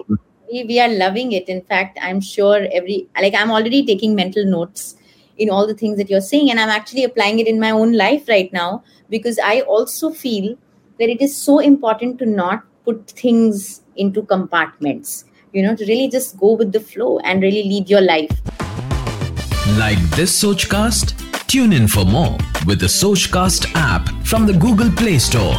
We, 0.51 0.63
we 0.65 0.79
are 0.79 0.89
loving 0.89 1.31
it. 1.31 1.47
In 1.47 1.61
fact, 1.61 1.97
I'm 2.01 2.21
sure 2.21 2.67
every 2.71 3.07
like 3.19 3.33
I'm 3.33 3.51
already 3.51 3.85
taking 3.85 4.15
mental 4.15 4.45
notes 4.45 4.95
in 5.37 5.49
all 5.49 5.65
the 5.65 5.73
things 5.73 5.97
that 5.97 6.09
you're 6.09 6.27
saying, 6.29 6.51
and 6.51 6.59
I'm 6.59 6.69
actually 6.69 7.03
applying 7.03 7.39
it 7.39 7.47
in 7.47 7.59
my 7.59 7.71
own 7.71 7.93
life 7.93 8.27
right 8.27 8.51
now 8.53 8.83
because 9.09 9.39
I 9.39 9.61
also 9.61 10.11
feel 10.11 10.55
that 10.99 11.09
it 11.09 11.21
is 11.21 11.35
so 11.35 11.59
important 11.59 12.19
to 12.19 12.25
not 12.25 12.63
put 12.85 13.11
things 13.11 13.81
into 13.95 14.23
compartments. 14.23 15.25
You 15.53 15.63
know, 15.63 15.75
to 15.75 15.85
really 15.85 16.07
just 16.07 16.39
go 16.39 16.53
with 16.53 16.71
the 16.71 16.79
flow 16.79 17.19
and 17.19 17.41
really 17.41 17.63
lead 17.63 17.89
your 17.89 17.99
life. 17.99 18.31
Like 19.77 19.99
this 20.11 20.31
Sochcast? 20.41 21.17
Tune 21.47 21.73
in 21.73 21.89
for 21.89 22.05
more 22.05 22.37
with 22.65 22.79
the 22.79 22.85
Sochcast 22.85 23.69
app 23.75 24.07
from 24.25 24.45
the 24.45 24.53
Google 24.53 24.89
Play 24.91 25.19
Store. 25.19 25.55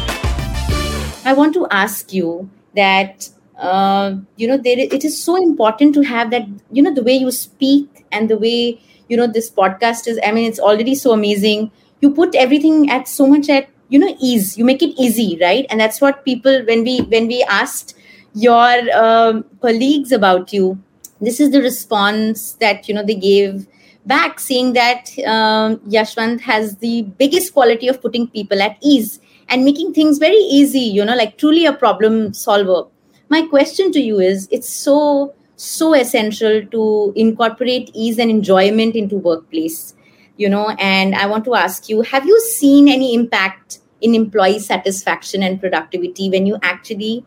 I 1.26 1.34
want 1.36 1.52
to 1.54 1.66
ask 1.70 2.10
you 2.10 2.48
that 2.74 3.28
uh, 3.58 4.16
you 4.36 4.48
know 4.48 4.56
there 4.56 4.78
it 4.78 5.04
is 5.04 5.22
so 5.22 5.36
important 5.36 5.94
to 5.96 6.00
have 6.00 6.30
that 6.30 6.48
you 6.70 6.82
know 6.82 6.94
the 6.94 7.02
way 7.02 7.14
you 7.14 7.30
speak 7.30 8.06
and 8.10 8.30
the 8.30 8.38
way 8.38 8.80
you 9.08 9.16
know 9.18 9.26
this 9.26 9.50
podcast 9.50 10.08
is. 10.08 10.18
I 10.24 10.32
mean, 10.32 10.48
it's 10.48 10.58
already 10.58 10.94
so 10.94 11.12
amazing. 11.12 11.70
You 12.00 12.14
put 12.14 12.34
everything 12.34 12.88
at 12.88 13.08
so 13.08 13.26
much 13.26 13.50
at 13.50 13.68
you 13.90 13.98
know 13.98 14.16
ease. 14.18 14.56
You 14.56 14.64
make 14.64 14.82
it 14.82 14.98
easy, 14.98 15.36
right? 15.38 15.66
And 15.68 15.78
that's 15.78 16.00
what 16.00 16.24
people 16.24 16.64
when 16.64 16.82
we 16.82 17.02
when 17.02 17.26
we 17.26 17.42
asked 17.42 17.94
your 18.34 18.96
um, 18.96 19.44
colleagues 19.60 20.12
about 20.12 20.52
you, 20.52 20.82
this 21.20 21.40
is 21.40 21.50
the 21.50 21.60
response 21.60 22.52
that 22.54 22.88
you 22.88 22.94
know 22.94 23.04
they 23.04 23.14
gave 23.14 23.66
back 24.06 24.40
saying 24.40 24.72
that 24.72 25.10
um, 25.26 25.76
Yashwant 25.88 26.40
has 26.40 26.76
the 26.78 27.02
biggest 27.02 27.52
quality 27.52 27.88
of 27.88 28.00
putting 28.00 28.26
people 28.28 28.60
at 28.60 28.76
ease 28.82 29.20
and 29.48 29.64
making 29.64 29.92
things 29.94 30.18
very 30.18 30.36
easy, 30.36 30.80
you 30.80 31.04
know, 31.04 31.14
like 31.14 31.38
truly 31.38 31.66
a 31.66 31.72
problem 31.72 32.32
solver. 32.32 32.88
My 33.28 33.42
question 33.46 33.92
to 33.92 34.00
you 34.00 34.18
is 34.18 34.48
it's 34.50 34.68
so, 34.68 35.34
so 35.56 35.94
essential 35.94 36.64
to 36.66 37.12
incorporate 37.16 37.90
ease 37.94 38.18
and 38.18 38.30
enjoyment 38.30 38.94
into 38.94 39.16
workplace, 39.16 39.94
you 40.36 40.48
know, 40.48 40.70
and 40.78 41.14
I 41.14 41.26
want 41.26 41.44
to 41.44 41.54
ask 41.54 41.88
you, 41.88 42.02
have 42.02 42.26
you 42.26 42.40
seen 42.40 42.88
any 42.88 43.14
impact 43.14 43.78
in 44.00 44.14
employee 44.14 44.58
satisfaction 44.58 45.42
and 45.42 45.60
productivity 45.60 46.28
when 46.28 46.46
you 46.46 46.58
actually 46.62 47.24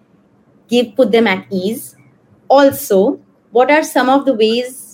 give 0.67 0.95
put 0.95 1.11
them 1.11 1.27
at 1.27 1.45
ease? 1.51 1.95
Also, 2.47 3.19
what 3.51 3.71
are 3.71 3.83
some 3.83 4.09
of 4.09 4.25
the 4.25 4.33
ways 4.33 4.85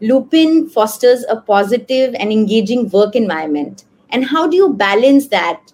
Lupin 0.00 0.68
fosters 0.68 1.24
a 1.28 1.40
positive 1.40 2.14
and 2.18 2.30
engaging 2.30 2.88
work 2.90 3.16
environment. 3.16 3.84
And 4.10 4.24
how 4.24 4.46
do 4.46 4.56
you 4.56 4.72
balance 4.72 5.28
that 5.28 5.72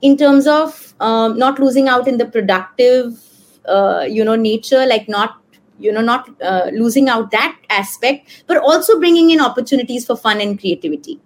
in 0.00 0.16
terms 0.16 0.46
of 0.46 0.94
um, 1.00 1.38
not 1.38 1.58
losing 1.58 1.88
out 1.88 2.06
in 2.06 2.18
the 2.18 2.26
productive, 2.26 3.20
uh, 3.66 4.06
you 4.08 4.24
know, 4.24 4.36
nature, 4.36 4.86
like 4.86 5.08
not, 5.08 5.42
you 5.78 5.92
know, 5.92 6.00
not 6.00 6.30
uh, 6.40 6.70
losing 6.72 7.08
out 7.08 7.30
that 7.32 7.58
aspect, 7.68 8.44
but 8.46 8.56
also 8.58 8.98
bringing 8.98 9.30
in 9.30 9.40
opportunities 9.40 10.06
for 10.06 10.16
fun 10.16 10.40
and 10.40 10.58
creativity? 10.58 11.20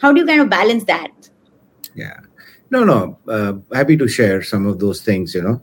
How 0.00 0.12
do 0.12 0.20
you 0.20 0.26
kind 0.26 0.42
of 0.42 0.50
balance 0.50 0.84
that? 0.84 1.10
Yeah. 1.94 2.20
No, 2.70 2.84
no. 2.84 3.18
Uh, 3.26 3.54
happy 3.74 3.96
to 3.96 4.06
share 4.06 4.42
some 4.42 4.66
of 4.66 4.78
those 4.80 5.00
things, 5.00 5.34
you 5.34 5.42
know. 5.42 5.62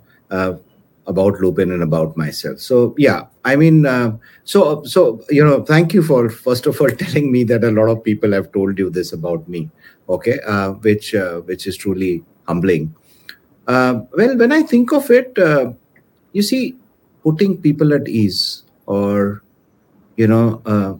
About 1.05 1.41
Lupin 1.41 1.71
and 1.71 1.83
about 1.83 2.15
myself. 2.15 2.59
So 2.59 2.95
yeah, 2.97 3.25
I 3.43 3.57
mean, 3.57 3.85
uh, 3.85 4.15
so 4.45 4.83
so 4.83 5.21
you 5.29 5.43
know, 5.43 5.63
thank 5.63 5.93
you 5.93 6.01
for 6.01 6.29
first 6.29 6.65
of 6.65 6.79
all 6.79 6.89
telling 7.03 7.31
me 7.31 7.43
that 7.45 7.63
a 7.63 7.71
lot 7.71 7.89
of 7.89 8.03
people 8.03 8.31
have 8.31 8.51
told 8.53 8.79
you 8.79 8.89
this 8.89 9.11
about 9.11 9.47
me. 9.49 9.69
Okay, 10.07 10.39
uh, 10.47 10.71
which 10.71 11.13
uh, 11.13 11.41
which 11.41 11.67
is 11.67 11.75
truly 11.75 12.23
humbling. 12.47 12.95
Uh, 13.67 14.01
well, 14.15 14.37
when 14.37 14.51
I 14.53 14.63
think 14.63 14.93
of 14.93 15.11
it, 15.11 15.37
uh, 15.37 15.73
you 16.31 16.41
see, 16.41 16.75
putting 17.23 17.57
people 17.61 17.93
at 17.93 18.07
ease 18.07 18.63
or 18.85 19.43
you 20.15 20.27
know, 20.27 20.61
uh, 20.65 20.93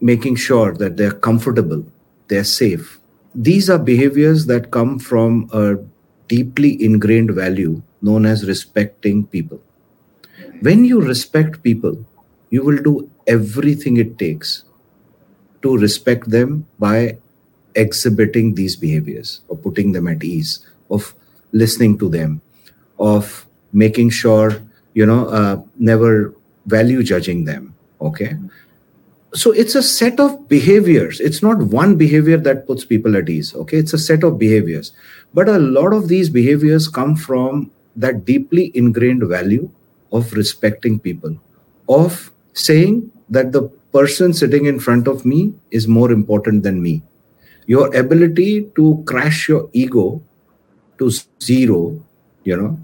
making 0.00 0.36
sure 0.36 0.74
that 0.74 0.96
they're 0.96 1.12
comfortable, 1.12 1.84
they're 2.28 2.44
safe. 2.44 2.98
These 3.34 3.70
are 3.70 3.78
behaviors 3.78 4.46
that 4.46 4.70
come 4.70 4.98
from 4.98 5.48
a 5.52 5.76
deeply 6.28 6.82
ingrained 6.82 7.30
value 7.30 7.82
known 8.00 8.26
as 8.26 8.46
respecting 8.46 9.26
people. 9.26 9.60
When 10.60 10.84
you 10.84 11.00
respect 11.00 11.62
people, 11.62 12.04
you 12.50 12.64
will 12.64 12.78
do 12.78 13.10
everything 13.26 13.96
it 13.96 14.18
takes 14.18 14.64
to 15.62 15.76
respect 15.76 16.30
them 16.30 16.66
by 16.78 17.18
exhibiting 17.74 18.54
these 18.54 18.76
behaviors 18.76 19.40
or 19.48 19.56
putting 19.56 19.92
them 19.92 20.08
at 20.08 20.24
ease, 20.24 20.66
of 20.90 21.14
listening 21.52 21.98
to 21.98 22.08
them, 22.08 22.40
of 22.98 23.46
making 23.72 24.10
sure, 24.10 24.62
you 24.94 25.06
know, 25.06 25.28
uh, 25.28 25.60
never 25.78 26.34
value 26.66 27.02
judging 27.02 27.44
them. 27.44 27.74
Okay. 28.00 28.36
So 29.34 29.50
it's 29.52 29.74
a 29.74 29.82
set 29.82 30.18
of 30.18 30.48
behaviors. 30.48 31.20
It's 31.20 31.42
not 31.42 31.58
one 31.58 31.96
behavior 31.96 32.38
that 32.38 32.66
puts 32.66 32.84
people 32.84 33.16
at 33.16 33.28
ease. 33.28 33.54
Okay. 33.54 33.76
It's 33.76 33.92
a 33.92 33.98
set 33.98 34.24
of 34.24 34.38
behaviors. 34.38 34.92
But 35.34 35.48
a 35.48 35.58
lot 35.58 35.92
of 35.92 36.08
these 36.08 36.30
behaviors 36.30 36.88
come 36.88 37.14
from 37.14 37.70
that 37.98 38.24
deeply 38.24 38.70
ingrained 38.74 39.26
value 39.26 39.68
of 40.12 40.32
respecting 40.32 40.98
people, 40.98 41.36
of 41.88 42.32
saying 42.54 43.10
that 43.28 43.52
the 43.52 43.62
person 43.92 44.32
sitting 44.32 44.66
in 44.66 44.78
front 44.78 45.08
of 45.08 45.24
me 45.24 45.52
is 45.70 45.88
more 45.88 46.10
important 46.12 46.62
than 46.62 46.80
me. 46.80 47.02
Your 47.66 47.94
ability 47.94 48.70
to 48.76 49.02
crash 49.06 49.48
your 49.48 49.68
ego 49.72 50.22
to 50.98 51.10
zero, 51.42 52.00
you 52.44 52.56
know, 52.56 52.78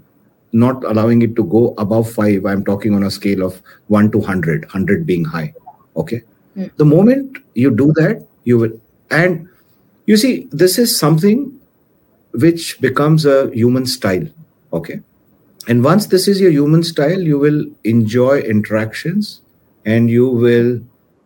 not 0.51 0.83
allowing 0.83 1.21
it 1.21 1.35
to 1.37 1.43
go 1.43 1.73
above 1.77 2.11
five. 2.11 2.45
I'm 2.45 2.63
talking 2.63 2.93
on 2.93 3.03
a 3.03 3.09
scale 3.09 3.43
of 3.43 3.61
one 3.87 4.11
to 4.11 4.17
100, 4.17 4.65
100 4.65 5.05
being 5.05 5.25
high. 5.25 5.53
Okay. 5.95 6.23
Mm. 6.55 6.71
The 6.75 6.85
moment 6.85 7.37
you 7.55 7.71
do 7.71 7.93
that, 7.93 8.25
you 8.43 8.57
will. 8.57 8.81
And 9.09 9.47
you 10.05 10.17
see, 10.17 10.47
this 10.51 10.77
is 10.77 10.97
something 10.99 11.59
which 12.31 12.79
becomes 12.81 13.25
a 13.25 13.49
human 13.51 13.85
style 13.85 14.27
okay? 14.75 15.01
And 15.67 15.83
once 15.83 16.07
this 16.07 16.27
is 16.27 16.39
your 16.39 16.51
human 16.51 16.83
style 16.83 17.21
you 17.21 17.39
will 17.39 17.65
enjoy 17.83 18.39
interactions 18.39 19.41
and 19.85 20.09
you 20.09 20.29
will 20.29 20.81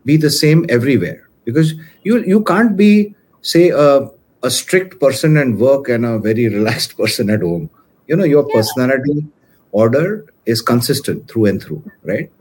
be 0.06 0.18
the 0.18 0.30
same 0.30 0.66
everywhere. 0.70 1.28
Because 1.46 1.74
you 2.04 2.24
you 2.24 2.44
can't 2.44 2.78
be 2.78 3.16
say 3.42 3.70
a, 3.70 4.10
a 4.44 4.50
strict 4.50 5.00
person 5.00 5.38
and 5.38 5.60
work 5.60 5.90
and 5.90 6.06
a 6.06 6.18
very 6.20 6.48
relaxed 6.48 6.98
person 7.02 7.30
at 7.30 7.42
home. 7.42 7.70
You 8.08 8.16
know 8.16 8.24
your 8.26 8.46
yeah. 8.48 8.56
personality 8.56 9.26
order 9.72 10.26
is 10.46 10.62
consistent 10.62 11.30
through 11.30 11.46
and 11.46 11.62
through 11.62 11.84
right? 12.04 12.32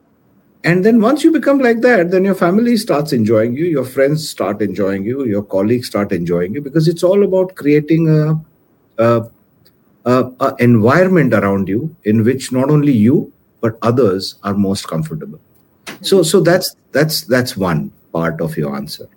And 0.65 0.85
then 0.85 1.01
once 1.01 1.23
you 1.23 1.31
become 1.33 1.59
like 1.61 1.81
that 1.83 2.11
then 2.11 2.25
your 2.25 2.35
family 2.35 2.77
starts 2.77 3.13
enjoying 3.13 3.55
you 3.55 3.67
your 3.67 3.85
friends 3.85 4.29
start 4.29 4.61
enjoying 4.61 5.05
you 5.05 5.25
your 5.25 5.43
colleagues 5.43 5.89
start 5.89 6.11
enjoying 6.13 6.55
you 6.55 6.61
because 6.61 6.89
it's 6.89 7.03
all 7.03 7.25
about 7.25 7.55
creating 7.55 8.09
a, 8.09 8.41
a 8.99 9.31
uh, 10.05 10.31
a 10.41 10.55
environment 10.59 11.35
around 11.35 11.69
you 11.69 11.95
in 12.05 12.25
which 12.25 12.53
not 12.53 12.71
only 12.71 12.93
you 12.93 13.33
but 13.61 13.79
others 13.83 14.37
are 14.45 14.55
most 14.55 14.89
comfortable 14.89 15.41
So 16.03 16.23
so 16.23 16.41
that's 16.41 16.77
that's 16.93 17.23
that's 17.23 17.57
one 17.57 17.93
part 18.13 18.41
of 18.41 18.57
your 18.57 18.77
answer. 18.77 19.09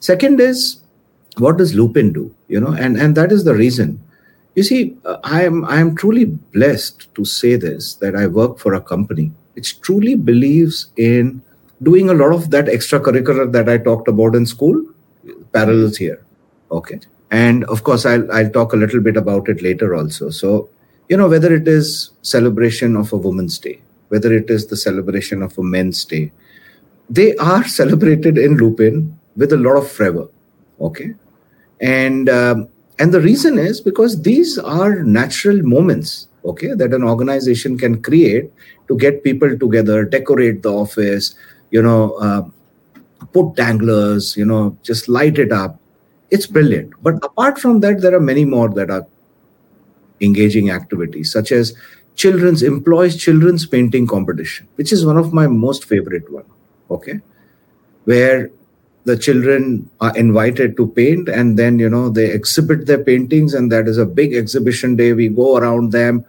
Second 0.00 0.40
is 0.40 0.80
what 1.38 1.58
does 1.58 1.74
Lupin 1.74 2.12
do? 2.12 2.34
You 2.48 2.60
know, 2.60 2.72
and 2.72 2.96
and 2.96 3.14
that 3.16 3.32
is 3.32 3.44
the 3.44 3.54
reason. 3.54 4.00
You 4.54 4.62
see, 4.62 4.96
uh, 5.04 5.18
I 5.24 5.44
am 5.44 5.64
I 5.64 5.80
am 5.80 5.94
truly 5.96 6.24
blessed 6.24 7.08
to 7.14 7.24
say 7.24 7.56
this 7.56 7.94
that 7.96 8.16
I 8.16 8.26
work 8.26 8.58
for 8.58 8.74
a 8.74 8.80
company 8.80 9.32
which 9.54 9.80
truly 9.80 10.14
believes 10.14 10.86
in 10.96 11.42
doing 11.82 12.08
a 12.08 12.14
lot 12.14 12.32
of 12.32 12.50
that 12.50 12.66
extracurricular 12.66 13.50
that 13.52 13.68
I 13.68 13.78
talked 13.78 14.08
about 14.08 14.34
in 14.34 14.46
school. 14.46 14.82
Parallels 15.52 15.96
here, 15.96 16.24
okay. 16.70 17.00
And 17.42 17.64
of 17.74 17.84
course, 17.88 18.06
I'll 18.12 18.26
I'll 18.38 18.50
talk 18.58 18.72
a 18.72 18.80
little 18.84 19.02
bit 19.08 19.16
about 19.22 19.48
it 19.54 19.62
later 19.68 19.94
also. 19.94 20.30
So, 20.30 20.68
you 21.08 21.16
know, 21.16 21.28
whether 21.34 21.52
it 21.54 21.68
is 21.68 22.10
celebration 22.22 22.96
of 23.02 23.12
a 23.12 23.16
woman's 23.28 23.58
Day, 23.58 23.76
whether 24.08 24.32
it 24.40 24.50
is 24.56 24.66
the 24.72 24.76
celebration 24.76 25.42
of 25.42 25.58
a 25.58 25.62
Men's 25.74 26.04
Day, 26.04 26.32
they 27.20 27.28
are 27.36 27.64
celebrated 27.80 28.42
in 28.48 28.56
Lupin 28.64 29.18
with 29.36 29.52
a 29.52 29.62
lot 29.68 29.76
of 29.76 29.90
fervor, 29.90 30.28
okay 30.80 31.14
and 31.80 32.28
um, 32.28 32.68
and 32.98 33.12
the 33.12 33.20
reason 33.20 33.58
is 33.58 33.80
because 33.80 34.22
these 34.22 34.58
are 34.58 35.02
natural 35.02 35.62
moments 35.62 36.28
okay 36.44 36.72
that 36.74 36.94
an 36.94 37.02
organization 37.02 37.76
can 37.76 38.02
create 38.02 38.50
to 38.88 38.96
get 38.96 39.22
people 39.22 39.58
together 39.58 40.04
decorate 40.04 40.62
the 40.62 40.72
office 40.72 41.34
you 41.70 41.82
know 41.82 42.12
uh, 42.14 42.42
put 43.32 43.54
danglers 43.56 44.36
you 44.36 44.44
know 44.44 44.76
just 44.82 45.08
light 45.08 45.38
it 45.38 45.52
up 45.52 45.78
it's 46.30 46.46
brilliant. 46.46 46.92
But 47.02 47.14
apart 47.24 47.58
from 47.58 47.80
that 47.80 48.00
there 48.00 48.14
are 48.14 48.20
many 48.20 48.44
more 48.44 48.68
that 48.70 48.90
are 48.90 49.06
engaging 50.20 50.70
activities 50.70 51.30
such 51.30 51.52
as 51.52 51.74
children's 52.14 52.62
employees 52.62 53.16
children's 53.16 53.66
painting 53.66 54.06
competition 54.06 54.66
which 54.76 54.90
is 54.90 55.04
one 55.04 55.18
of 55.18 55.34
my 55.34 55.46
most 55.46 55.84
favorite 55.84 56.32
one 56.32 56.46
okay? 56.90 57.20
Where 58.04 58.50
the 59.04 59.16
children 59.16 59.88
are 60.00 60.16
invited 60.16 60.76
to 60.76 60.88
paint 60.88 61.28
and 61.28 61.58
then 61.58 61.78
you 61.78 61.88
know 61.88 62.08
they 62.08 62.30
exhibit 62.30 62.86
their 62.86 63.02
paintings 63.02 63.54
and 63.54 63.70
that 63.70 63.86
is 63.86 63.98
a 63.98 64.06
big 64.06 64.34
exhibition 64.34 64.96
day. 64.96 65.12
We 65.12 65.28
go 65.28 65.56
around 65.56 65.92
them. 65.92 66.24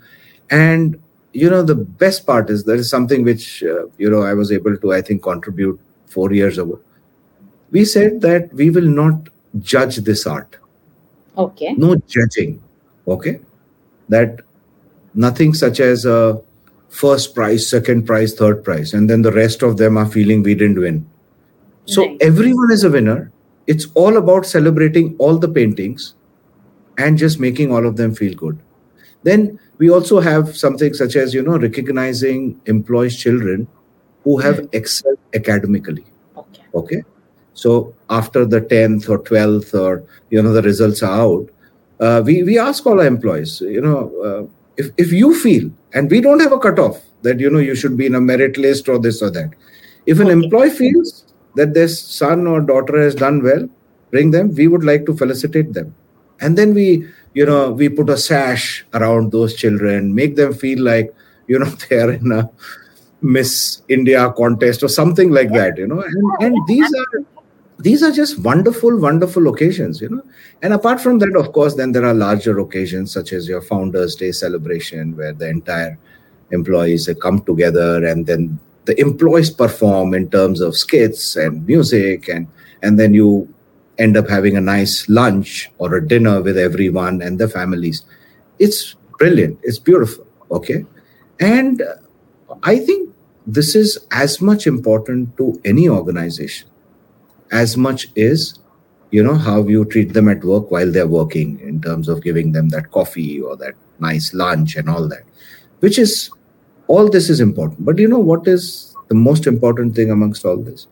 And 0.51 1.01
you 1.33 1.49
know 1.49 1.63
the 1.63 1.75
best 1.75 2.25
part 2.25 2.49
is 2.49 2.65
there 2.65 2.75
is 2.75 2.89
something 2.89 3.23
which 3.23 3.63
uh, 3.63 3.87
you 3.97 4.09
know 4.09 4.21
i 4.21 4.33
was 4.33 4.51
able 4.51 4.77
to 4.77 4.93
i 4.93 5.01
think 5.01 5.21
contribute 5.21 5.79
4 6.07 6.33
years 6.33 6.57
ago. 6.57 6.79
We 7.71 7.83
said 7.85 8.21
that 8.21 8.53
we 8.53 8.69
will 8.69 8.87
not 8.87 9.29
judge 9.59 9.97
this 9.97 10.25
art 10.27 10.57
okay 11.37 11.73
no 11.73 11.95
judging 12.07 12.61
okay 13.07 13.39
that 14.09 14.41
nothing 15.13 15.53
such 15.53 15.79
as 15.79 16.05
a 16.05 16.41
first 16.89 17.35
prize 17.35 17.69
second 17.69 18.05
prize 18.05 18.33
third 18.33 18.63
prize 18.63 18.93
and 18.93 19.09
then 19.09 19.21
the 19.21 19.31
rest 19.31 19.61
of 19.61 19.77
them 19.77 19.97
are 19.97 20.09
feeling 20.09 20.43
we 20.43 20.55
didn't 20.55 20.79
win 20.79 21.05
so 21.87 22.17
everyone 22.19 22.71
is 22.71 22.83
a 22.83 22.89
winner. 22.89 23.31
It's 23.65 23.87
all 23.93 24.17
about 24.17 24.45
celebrating 24.45 25.15
all 25.19 25.37
the 25.37 25.47
paintings 25.47 26.15
and 26.97 27.17
just 27.17 27.39
making 27.39 27.71
all 27.71 27.85
of 27.85 27.95
them 27.95 28.13
feel 28.13 28.33
good. 28.33 28.59
Then 29.23 29.59
we 29.77 29.89
also 29.89 30.19
have 30.19 30.57
something 30.57 30.93
such 30.93 31.15
as, 31.15 31.33
you 31.33 31.41
know, 31.41 31.57
recognizing 31.57 32.59
employees' 32.65 33.17
children 33.17 33.67
who 34.23 34.37
have 34.39 34.55
mm-hmm. 34.55 34.67
excelled 34.73 35.19
academically. 35.33 36.05
Okay. 36.35 36.63
okay. 36.73 37.03
So 37.57 37.95
after 38.09 38.45
the 38.45 38.61
10th 38.61 39.09
or 39.09 39.19
12th 39.19 39.73
or, 39.73 40.03
you 40.29 40.41
know, 40.41 40.53
the 40.53 40.61
results 40.61 41.01
are 41.01 41.19
out, 41.21 41.49
uh, 41.99 42.21
we, 42.23 42.43
we 42.43 42.59
ask 42.59 42.85
all 42.85 42.99
our 42.99 43.07
employees, 43.07 43.61
you 43.61 43.81
know, 43.81 43.99
uh, 44.21 44.43
if, 44.77 44.91
if 44.97 45.11
you 45.11 45.33
feel, 45.33 45.71
and 45.93 46.11
we 46.11 46.21
don't 46.21 46.39
have 46.39 46.51
a 46.51 46.59
cutoff 46.59 47.01
that, 47.23 47.39
you 47.39 47.49
know, 47.49 47.57
you 47.57 47.73
should 47.73 47.97
be 47.97 48.05
in 48.05 48.13
a 48.13 48.21
merit 48.21 48.57
list 48.57 48.87
or 48.87 48.99
this 48.99 49.23
or 49.23 49.31
that. 49.31 49.49
If 50.05 50.19
an 50.19 50.29
employee 50.29 50.69
feels 50.69 51.25
that 51.55 51.73
their 51.73 51.87
son 51.87 52.45
or 52.45 52.61
daughter 52.61 53.01
has 53.01 53.15
done 53.15 53.41
well, 53.43 53.67
bring 54.11 54.31
them. 54.31 54.53
We 54.53 54.67
would 54.67 54.83
like 54.83 55.05
to 55.07 55.17
felicitate 55.17 55.73
them. 55.73 55.95
And 56.39 56.57
then 56.57 56.73
we, 56.73 57.07
you 57.33 57.45
know, 57.45 57.71
we 57.71 57.89
put 57.89 58.09
a 58.09 58.17
sash 58.17 58.85
around 58.93 59.31
those 59.31 59.55
children, 59.55 60.13
make 60.13 60.35
them 60.35 60.53
feel 60.53 60.81
like, 60.83 61.13
you 61.47 61.59
know, 61.59 61.65
they 61.89 61.99
are 61.99 62.11
in 62.11 62.31
a 62.31 62.49
Miss 63.21 63.81
India 63.89 64.31
contest 64.37 64.83
or 64.83 64.87
something 64.87 65.31
like 65.31 65.51
that, 65.51 65.77
you 65.77 65.87
know. 65.87 66.01
And, 66.01 66.31
and 66.39 66.67
these 66.67 66.93
are 66.93 67.25
these 67.79 68.01
are 68.01 68.11
just 68.11 68.39
wonderful, 68.39 68.99
wonderful 68.99 69.47
occasions, 69.47 70.01
you 70.01 70.09
know. 70.09 70.23
And 70.61 70.73
apart 70.73 70.99
from 70.99 71.19
that, 71.19 71.35
of 71.35 71.53
course, 71.53 71.75
then 71.75 71.91
there 71.91 72.05
are 72.05 72.13
larger 72.13 72.57
occasions 72.59 73.11
such 73.11 73.33
as 73.33 73.47
your 73.47 73.61
Founders 73.61 74.15
Day 74.15 74.31
celebration, 74.31 75.15
where 75.15 75.33
the 75.33 75.47
entire 75.49 75.97
employees 76.51 77.09
come 77.21 77.41
together 77.41 78.05
and 78.05 78.25
then 78.25 78.59
the 78.85 78.99
employees 78.99 79.49
perform 79.49 80.13
in 80.13 80.29
terms 80.29 80.61
of 80.61 80.75
skits 80.75 81.35
and 81.35 81.65
music 81.67 82.29
and 82.29 82.47
and 82.81 82.97
then 82.97 83.13
you 83.13 83.53
end 83.97 84.15
up 84.15 84.29
having 84.29 84.55
a 84.55 84.61
nice 84.61 85.09
lunch 85.09 85.69
or 85.77 85.95
a 85.95 86.07
dinner 86.07 86.41
with 86.41 86.57
everyone 86.57 87.21
and 87.21 87.37
the 87.37 87.49
families. 87.49 88.03
It's 88.59 88.95
brilliant. 89.19 89.59
It's 89.63 89.79
beautiful 89.79 90.27
okay? 90.51 90.85
And 91.39 91.81
i 92.63 92.79
think 92.79 93.13
this 93.45 93.75
is 93.75 93.99
as 94.11 94.41
much 94.41 94.65
important 94.65 95.35
to 95.37 95.59
any 95.65 95.87
organization 95.89 96.67
as 97.51 97.77
much 97.77 98.07
is 98.15 98.59
you 99.11 99.23
know 99.23 99.35
how 99.35 99.65
you 99.67 99.85
treat 99.85 100.13
them 100.13 100.27
at 100.27 100.43
work 100.43 100.69
while 100.69 100.91
they're 100.91 101.07
working 101.07 101.59
in 101.61 101.81
terms 101.81 102.09
of 102.09 102.23
giving 102.23 102.51
them 102.51 102.69
that 102.69 102.91
coffee 102.91 103.39
or 103.41 103.55
that 103.55 103.73
nice 103.99 104.33
lunch 104.33 104.75
and 104.75 104.89
all 104.89 105.07
that 105.07 105.23
which 105.79 105.97
is 105.97 106.29
all 106.87 107.09
this 107.09 107.29
is 107.29 107.39
important. 107.39 107.85
But 107.85 107.99
you 107.99 108.07
know 108.07 108.19
what 108.19 108.47
is 108.47 108.95
the 109.09 109.15
most 109.15 109.45
important 109.45 109.95
thing 109.95 110.09
amongst 110.09 110.45
all 110.45 110.57
this? 110.57 110.87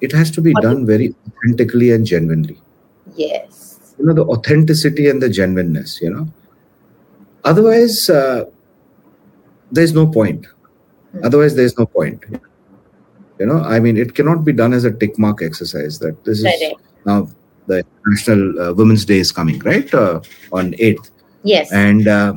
It 0.00 0.12
has 0.12 0.30
to 0.32 0.40
be 0.40 0.52
done 0.54 0.84
very 0.84 1.14
authentically 1.26 1.92
and 1.92 2.04
genuinely. 2.04 2.60
Yes. 3.14 3.94
You 3.98 4.06
know 4.06 4.12
the 4.12 4.24
authenticity 4.24 5.08
and 5.08 5.22
the 5.22 5.30
genuineness 5.30 6.00
you 6.02 6.10
know. 6.10 6.28
Otherwise 7.44 8.10
uh, 8.10 8.44
there's 9.72 9.92
no 9.92 10.06
point. 10.06 10.46
Hmm. 11.12 11.24
otherwise 11.24 11.54
there's 11.54 11.78
no 11.78 11.86
point 11.86 12.24
you 13.38 13.46
know 13.46 13.60
i 13.62 13.78
mean 13.78 13.96
it 13.96 14.14
cannot 14.14 14.44
be 14.44 14.52
done 14.52 14.72
as 14.72 14.84
a 14.84 14.90
tick 14.90 15.18
mark 15.18 15.42
exercise 15.42 15.98
that 15.98 16.24
this 16.24 16.42
is 16.44 16.74
now 17.04 17.28
the 17.66 17.84
national 18.06 18.60
uh, 18.60 18.72
women's 18.72 19.04
day 19.04 19.18
is 19.18 19.32
coming 19.32 19.58
right 19.60 19.92
uh, 19.94 20.20
on 20.52 20.72
8th 20.72 21.10
yes. 21.46 21.72
And 21.72 22.08
uh, 22.08 22.34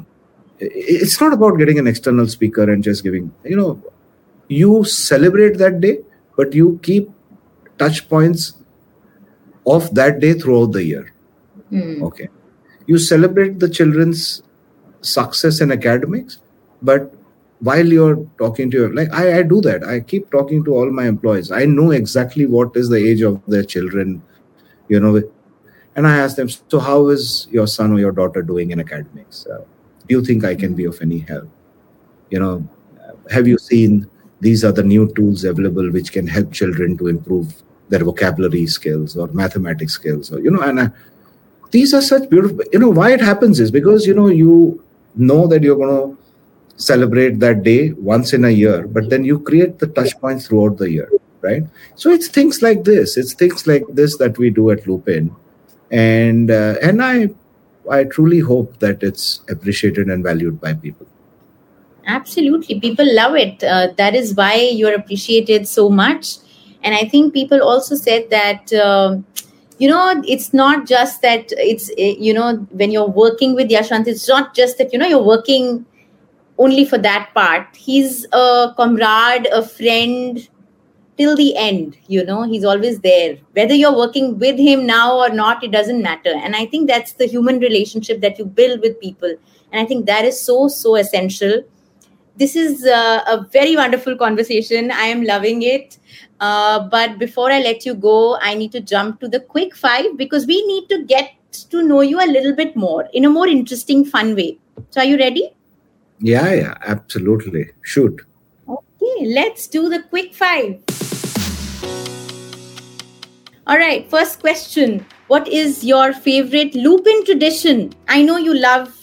it's 0.60 1.20
not 1.20 1.34
about 1.34 1.58
getting 1.58 1.80
an 1.80 1.88
external 1.88 2.28
speaker 2.28 2.72
and 2.72 2.84
just 2.84 3.04
giving 3.04 3.34
you 3.44 3.56
know 3.56 3.82
you 4.48 4.84
celebrate 4.84 5.58
that 5.58 5.80
day 5.82 6.00
but 6.36 6.54
you 6.54 6.80
keep 6.84 7.10
touch 7.78 8.10
points 8.10 8.54
of 9.66 9.94
that 9.94 10.20
day 10.20 10.34
throughout 10.34 10.72
the 10.72 10.84
year. 10.84 11.14
Mm. 11.72 12.02
okay. 12.04 12.30
You 12.88 12.98
celebrate 12.98 13.60
the 13.60 13.70
children's 13.70 14.42
success 15.02 15.62
in 15.62 15.72
academics 15.72 16.40
but 16.82 17.14
while 17.60 17.86
you're 17.86 18.26
talking 18.38 18.72
to 18.72 18.78
your 18.78 18.94
like 18.94 19.12
I, 19.12 19.40
I 19.40 19.44
do 19.44 19.62
that. 19.62 19.84
I 19.84 20.00
keep 20.00 20.32
talking 20.32 20.64
to 20.66 20.74
all 20.74 20.90
my 20.92 21.08
employees. 21.08 21.52
I 21.52 21.66
know 21.66 21.92
exactly 21.92 22.46
what 22.46 22.76
is 22.76 22.90
the 22.90 22.98
age 22.98 23.22
of 23.22 23.42
their 23.48 23.64
children 23.64 24.22
you 24.88 25.00
know 25.00 25.22
and 25.96 26.08
i 26.08 26.18
ask 26.18 26.36
them 26.36 26.50
so 26.50 26.80
how 26.80 27.10
is 27.10 27.48
your 27.52 27.68
son 27.68 27.92
or 27.94 28.00
your 28.00 28.12
daughter 28.12 28.42
doing 28.42 28.72
in 28.72 28.80
academics? 28.80 29.46
Uh, 29.46 29.64
do 30.08 30.16
you 30.16 30.24
think 30.26 30.44
I 30.44 30.56
can 30.56 30.74
be 30.74 30.86
of 30.86 31.00
any 31.02 31.20
help? 31.20 31.48
You 32.32 32.40
know, 32.40 32.68
have 33.30 33.48
you 33.48 33.58
seen 33.58 34.10
these 34.42 34.64
are 34.64 34.72
the 34.72 34.84
new 34.84 35.14
tools 35.14 35.44
available 35.44 35.92
which 35.92 36.12
can 36.12 36.28
help 36.28 36.52
children 36.52 36.98
to 36.98 37.08
improve 37.08 37.62
their 37.90 38.04
vocabulary 38.04 38.66
skills 38.68 39.18
or 39.18 39.28
mathematics 39.28 39.94
skills 39.94 40.32
or 40.32 40.40
you 40.40 40.52
know 40.52 40.62
and 40.62 40.80
uh, 40.80 40.90
these 41.72 41.94
are 41.94 42.02
such 42.02 42.30
beautiful 42.30 42.60
you 42.72 42.80
know 42.80 42.90
why 42.90 43.12
it 43.12 43.22
happens 43.22 43.60
is 43.60 43.72
because 43.72 44.06
you 44.06 44.14
know 44.14 44.28
you 44.28 44.84
know 45.16 45.48
that 45.48 45.64
you're 45.64 45.76
going 45.76 45.90
to 45.90 46.18
celebrate 46.80 47.40
that 47.40 47.64
day 47.64 47.92
once 47.94 48.34
in 48.34 48.46
a 48.46 48.50
year 48.50 48.88
but 48.88 49.10
then 49.10 49.24
you 49.24 49.40
create 49.40 49.80
the 49.80 49.88
touch 49.88 50.20
points 50.20 50.48
throughout 50.48 50.78
the 50.78 50.90
year 50.90 51.10
right 51.42 51.64
so 51.96 52.10
it's 52.10 52.28
things 52.28 52.62
like 52.62 52.84
this 52.84 53.18
it's 53.18 53.34
things 53.34 53.68
like 53.68 53.84
this 53.90 54.18
that 54.18 54.38
we 54.38 54.50
do 54.50 54.72
at 54.72 54.88
lupin 54.88 55.30
and 55.92 56.52
uh, 56.52 56.76
and 56.82 57.04
i 57.04 57.30
I 57.90 58.04
truly 58.04 58.40
hope 58.40 58.80
that 58.80 59.02
it's 59.04 59.42
appreciated 59.50 60.08
and 60.08 60.24
valued 60.24 60.62
by 60.62 60.74
people. 60.74 61.08
Absolutely. 62.06 62.80
People 62.80 63.06
love 63.16 63.36
it. 63.36 63.64
Uh, 63.64 63.90
that 63.98 64.16
is 64.16 64.34
why 64.36 64.56
you're 64.56 64.94
appreciated 64.94 65.68
so 65.68 65.90
much. 65.90 66.38
And 66.84 66.96
I 66.96 67.08
think 67.08 67.34
people 67.34 67.62
also 67.62 67.96
said 67.96 68.30
that, 68.30 68.72
uh, 68.74 69.18
you 69.78 69.90
know, 69.90 70.22
it's 70.28 70.54
not 70.54 70.88
just 70.88 71.22
that 71.22 71.52
it's, 71.52 71.90
eh, 71.98 72.16
you 72.18 72.34
know, 72.34 72.58
when 72.72 72.92
you're 72.92 73.08
working 73.08 73.54
with 73.54 73.70
Yashwant, 73.70 74.08
it's 74.08 74.28
not 74.28 74.56
just 74.56 74.78
that, 74.78 74.94
you 74.94 75.00
know, 75.00 75.08
you're 75.08 75.24
working 75.24 75.86
only 76.60 76.86
for 76.86 77.00
that 77.00 77.32
part. 77.34 77.76
He's 77.76 78.26
a 78.32 78.74
comrade, 78.78 79.48
a 79.52 79.66
friend, 79.68 80.48
till 81.18 81.36
the 81.36 81.54
end 81.58 81.98
you 82.08 82.24
know 82.24 82.44
he's 82.44 82.64
always 82.64 83.02
there 83.02 83.38
whether 83.52 83.74
you're 83.74 83.96
working 83.96 84.40
with 84.40 84.58
him 84.58 84.86
now 84.86 85.18
or 85.20 85.28
not 85.28 85.62
it 85.62 85.70
doesn't 85.70 86.02
matter 86.02 86.32
and 86.34 86.56
i 86.56 86.66
think 86.66 86.88
that's 86.88 87.12
the 87.22 87.26
human 87.26 87.60
relationship 87.60 88.22
that 88.22 88.40
you 88.40 88.46
build 88.46 88.80
with 88.80 88.98
people 89.02 89.28
and 89.74 89.82
i 89.82 89.84
think 89.86 90.06
that 90.06 90.24
is 90.24 90.42
so 90.42 90.70
so 90.70 90.96
essential 90.96 91.62
this 92.40 92.56
is 92.56 92.86
uh, 92.86 93.22
a 93.28 93.46
very 93.52 93.76
wonderful 93.76 94.16
conversation. 94.16 94.92
I 94.92 95.08
am 95.08 95.24
loving 95.24 95.62
it. 95.62 95.98
Uh, 96.40 96.88
but 96.88 97.20
before 97.20 97.52
I 97.52 97.60
let 97.60 97.86
you 97.86 97.94
go, 97.94 98.38
I 98.42 98.54
need 98.54 98.72
to 98.72 98.80
jump 98.80 99.20
to 99.20 99.28
the 99.28 99.42
quick 99.42 99.76
five 99.76 100.06
because 100.16 100.48
we 100.48 100.66
need 100.66 100.88
to 100.88 101.04
get 101.04 101.34
to 101.70 101.84
know 101.84 102.00
you 102.00 102.18
a 102.18 102.30
little 102.32 102.56
bit 102.56 102.78
more 102.78 103.10
in 103.14 103.26
a 103.26 103.30
more 103.30 103.48
interesting, 103.48 104.06
fun 104.06 104.36
way. 104.36 104.58
So, 104.92 105.02
are 105.02 105.06
you 105.06 105.18
ready? 105.18 105.52
Yeah, 106.20 106.54
yeah, 106.54 106.78
absolutely. 106.82 107.72
Shoot. 107.82 108.22
Okay, 108.68 109.26
let's 109.28 109.68
do 109.68 109.90
the 109.90 110.04
quick 110.04 110.34
five. 110.34 110.84
All 113.68 113.78
right, 113.78 114.10
first 114.10 114.42
question. 114.42 115.06
What 115.28 115.48
is 115.48 115.84
your 115.84 116.12
favorite 116.12 116.74
Lupin 116.76 117.24
tradition? 117.24 117.94
I 118.08 118.24
know 118.24 118.38
you 118.38 118.54
love 118.54 118.96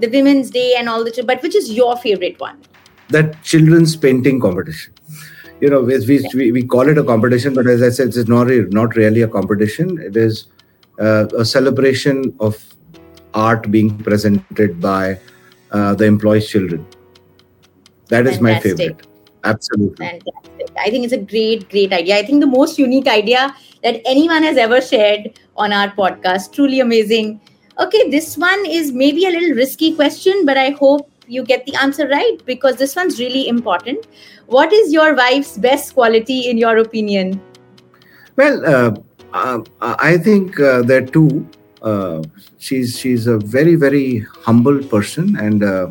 the 0.00 0.08
Women's 0.08 0.50
Day 0.50 0.74
and 0.76 0.88
all 0.88 1.04
the, 1.04 1.24
but 1.24 1.42
which 1.42 1.54
is 1.54 1.72
your 1.72 1.96
favorite 1.96 2.38
one? 2.40 2.58
That 3.10 3.42
children's 3.42 3.96
painting 3.96 4.40
competition. 4.40 4.92
You 5.60 5.70
know, 5.70 5.80
we, 5.80 6.26
we, 6.34 6.52
we 6.52 6.62
call 6.64 6.88
it 6.88 6.98
a 6.98 7.04
competition, 7.04 7.54
but 7.54 7.66
as 7.66 7.82
I 7.82 7.88
said, 7.88 8.08
it's 8.08 8.28
not, 8.28 8.48
not 8.48 8.94
really 8.94 9.22
a 9.22 9.28
competition. 9.28 9.98
It 10.00 10.16
is 10.16 10.46
uh, 11.00 11.26
a 11.36 11.44
celebration 11.44 12.36
of 12.40 12.62
art 13.34 13.70
being 13.70 13.96
presented 13.98 14.80
by 14.80 15.18
uh, 15.70 15.94
the 15.94 16.04
employees' 16.04 16.48
children. 16.48 16.86
That 18.08 18.26
is 18.26 18.38
Fantastic. 18.38 18.42
my 18.42 18.76
favorite. 18.76 19.06
Absolutely. 19.44 20.06
Fantastic. 20.06 20.70
I 20.78 20.90
think 20.90 21.04
it's 21.04 21.12
a 21.12 21.18
great, 21.18 21.68
great 21.70 21.92
idea. 21.92 22.16
I 22.16 22.24
think 22.24 22.40
the 22.40 22.46
most 22.46 22.78
unique 22.78 23.06
idea 23.06 23.54
that 23.82 24.00
anyone 24.04 24.42
has 24.42 24.56
ever 24.56 24.80
shared 24.80 25.38
on 25.56 25.72
our 25.72 25.90
podcast. 25.90 26.52
Truly 26.52 26.80
amazing. 26.80 27.40
Okay, 27.78 28.10
this 28.10 28.36
one 28.36 28.66
is 28.66 28.92
maybe 28.92 29.26
a 29.26 29.30
little 29.30 29.54
risky 29.54 29.94
question, 29.94 30.44
but 30.44 30.56
I 30.56 30.70
hope 30.70 31.10
you 31.28 31.44
get 31.44 31.64
the 31.66 31.74
answer 31.76 32.08
right 32.08 32.38
because 32.44 32.76
this 32.76 32.96
one's 32.96 33.20
really 33.20 33.48
important. 33.48 34.06
What 34.46 34.72
is 34.72 34.92
your 34.92 35.14
wife's 35.14 35.58
best 35.58 35.94
quality 35.94 36.48
in 36.48 36.58
your 36.58 36.78
opinion? 36.78 37.40
Well, 38.36 38.64
uh, 38.64 38.96
uh, 39.32 39.62
I 39.80 40.16
think 40.16 40.58
uh, 40.58 40.82
there 40.82 41.02
are 41.02 41.06
two. 41.06 41.46
Uh, 41.82 42.22
she's 42.58 42.98
she's 42.98 43.26
a 43.26 43.38
very 43.38 43.74
very 43.74 44.20
humble 44.42 44.82
person 44.84 45.36
and 45.36 45.62
uh, 45.62 45.90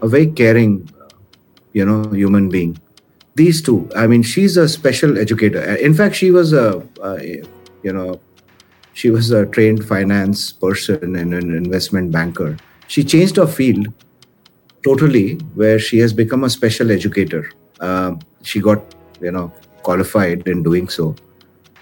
a 0.00 0.08
very 0.08 0.26
caring, 0.26 0.88
you 1.72 1.84
know, 1.84 2.10
human 2.12 2.48
being. 2.48 2.78
These 3.34 3.62
two. 3.62 3.90
I 3.96 4.06
mean, 4.06 4.22
she's 4.22 4.56
a 4.56 4.68
special 4.68 5.18
educator. 5.18 5.60
In 5.76 5.94
fact, 5.94 6.14
she 6.14 6.30
was 6.30 6.52
a, 6.52 6.86
a 7.02 7.42
you 7.82 7.92
know 7.92 8.20
she 8.94 9.10
was 9.10 9.30
a 9.30 9.46
trained 9.46 9.86
finance 9.86 10.52
person 10.52 11.16
and 11.16 11.34
an 11.34 11.54
investment 11.54 12.12
banker. 12.12 12.56
She 12.88 13.02
changed 13.04 13.36
her 13.36 13.46
field 13.46 13.88
totally, 14.84 15.36
where 15.54 15.78
she 15.78 15.98
has 15.98 16.12
become 16.12 16.44
a 16.44 16.50
special 16.50 16.90
educator. 16.90 17.50
Uh, 17.80 18.16
she 18.42 18.60
got, 18.60 18.82
you 19.20 19.30
know, 19.30 19.52
qualified 19.82 20.46
in 20.46 20.62
doing 20.62 20.88
so, 20.88 21.14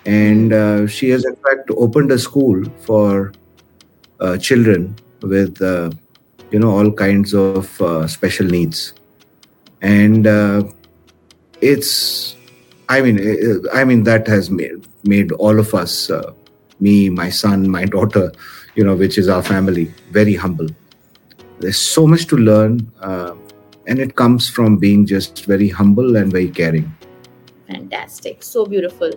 and 0.06 0.52
uh, 0.52 0.86
she 0.86 1.10
has 1.10 1.24
in 1.24 1.36
fact 1.36 1.70
opened 1.76 2.10
a 2.10 2.18
school 2.18 2.64
for 2.80 3.32
uh, 4.20 4.36
children 4.38 4.96
with, 5.22 5.60
uh, 5.62 5.90
you 6.50 6.58
know, 6.58 6.70
all 6.70 6.90
kinds 6.90 7.34
of 7.34 7.80
uh, 7.80 8.06
special 8.06 8.46
needs, 8.46 8.92
and 9.82 10.26
uh, 10.26 10.62
it's, 11.60 12.36
I 12.88 13.00
mean, 13.02 13.62
I 13.72 13.84
mean 13.84 14.04
that 14.04 14.26
has 14.26 14.50
made 14.50 14.86
made 15.04 15.32
all 15.32 15.58
of 15.58 15.74
us 15.74 16.10
me, 16.80 17.10
my 17.10 17.30
son, 17.30 17.70
my 17.70 17.84
daughter, 17.96 18.32
you 18.74 18.84
know, 18.84 18.94
which 18.94 19.18
is 19.18 19.28
our 19.28 19.42
family, 19.42 19.92
very 20.10 20.34
humble. 20.34 20.68
There's 21.60 21.78
so 21.78 22.06
much 22.06 22.26
to 22.28 22.36
learn, 22.36 22.90
uh, 23.00 23.34
and 23.86 23.98
it 23.98 24.16
comes 24.16 24.48
from 24.48 24.78
being 24.78 25.06
just 25.06 25.44
very 25.44 25.68
humble 25.68 26.16
and 26.16 26.32
very 26.32 26.48
caring. 26.48 26.94
Fantastic, 27.68 28.42
so 28.42 28.64
beautiful. 28.64 29.12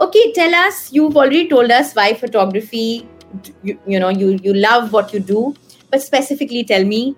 Okay, 0.00 0.32
tell 0.32 0.54
us. 0.54 0.92
You've 0.92 1.16
already 1.16 1.48
told 1.48 1.70
us 1.70 1.94
why 1.94 2.14
photography. 2.14 3.08
You, 3.62 3.78
you 3.86 3.98
know, 3.98 4.08
you 4.08 4.38
you 4.42 4.54
love 4.54 4.92
what 4.92 5.12
you 5.12 5.20
do, 5.20 5.54
but 5.90 6.02
specifically, 6.02 6.64
tell 6.64 6.84
me 6.84 7.16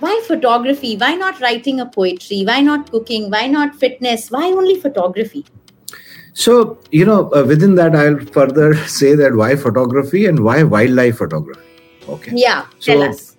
why 0.00 0.20
photography? 0.26 0.96
Why 0.96 1.14
not 1.14 1.40
writing 1.40 1.80
a 1.80 1.86
poetry? 1.86 2.42
Why 2.44 2.60
not 2.60 2.90
cooking? 2.90 3.30
Why 3.30 3.46
not 3.46 3.74
fitness? 3.76 4.30
Why 4.30 4.46
only 4.46 4.80
photography? 4.80 5.44
So, 6.32 6.78
you 6.90 7.04
know, 7.04 7.30
uh, 7.32 7.44
within 7.44 7.74
that, 7.74 7.94
I'll 7.94 8.18
further 8.18 8.74
say 8.86 9.14
that 9.14 9.34
why 9.34 9.56
photography 9.56 10.26
and 10.26 10.40
why 10.40 10.62
wildlife 10.62 11.18
photography. 11.18 11.60
Okay. 12.08 12.32
Yeah. 12.34 12.66
So 12.78 12.94
tell 12.94 13.02
us. 13.10 13.36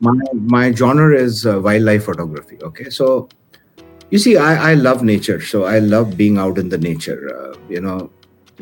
My, 0.00 0.12
my 0.34 0.72
genre 0.72 1.16
is 1.16 1.46
uh, 1.46 1.60
wildlife 1.60 2.04
photography. 2.04 2.58
Okay. 2.62 2.90
So, 2.90 3.28
you 4.10 4.18
see, 4.18 4.36
I, 4.36 4.72
I 4.72 4.74
love 4.74 5.02
nature. 5.02 5.40
So, 5.40 5.64
I 5.64 5.78
love 5.78 6.16
being 6.16 6.38
out 6.38 6.58
in 6.58 6.68
the 6.68 6.78
nature. 6.78 7.20
Uh, 7.36 7.56
you 7.68 7.80
know, 7.80 8.10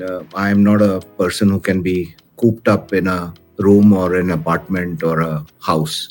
uh, 0.02 0.24
I'm 0.34 0.62
not 0.64 0.82
a 0.82 1.00
person 1.18 1.48
who 1.48 1.60
can 1.60 1.82
be 1.82 2.14
cooped 2.36 2.68
up 2.68 2.92
in 2.92 3.06
a 3.06 3.34
room 3.58 3.92
or 3.92 4.14
an 4.14 4.30
apartment 4.30 5.02
or 5.02 5.20
a 5.20 5.44
house. 5.60 6.08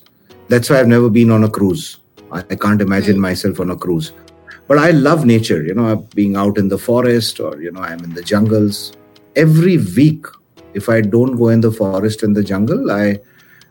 That's 0.47 0.69
why 0.69 0.79
I've 0.79 0.87
never 0.87 1.09
been 1.09 1.31
on 1.31 1.43
a 1.43 1.49
cruise. 1.49 1.99
I, 2.31 2.39
I 2.49 2.55
can't 2.55 2.81
imagine 2.81 3.17
mm. 3.17 3.21
myself 3.21 3.59
on 3.59 3.71
a 3.71 3.75
cruise 3.75 4.11
but 4.71 4.79
i 4.87 4.91
love 5.05 5.25
nature 5.25 5.61
you 5.69 5.73
know 5.77 5.95
being 6.19 6.35
out 6.41 6.57
in 6.57 6.69
the 6.73 6.77
forest 6.77 7.39
or 7.45 7.61
you 7.61 7.71
know 7.71 7.81
i'm 7.87 8.03
in 8.07 8.13
the 8.17 8.21
jungles 8.31 8.93
every 9.45 9.77
week 9.99 10.25
if 10.73 10.87
i 10.87 11.01
don't 11.01 11.35
go 11.41 11.49
in 11.55 11.61
the 11.65 11.71
forest 11.79 12.23
and 12.23 12.37
the 12.39 12.43
jungle 12.51 12.91
i 12.91 13.19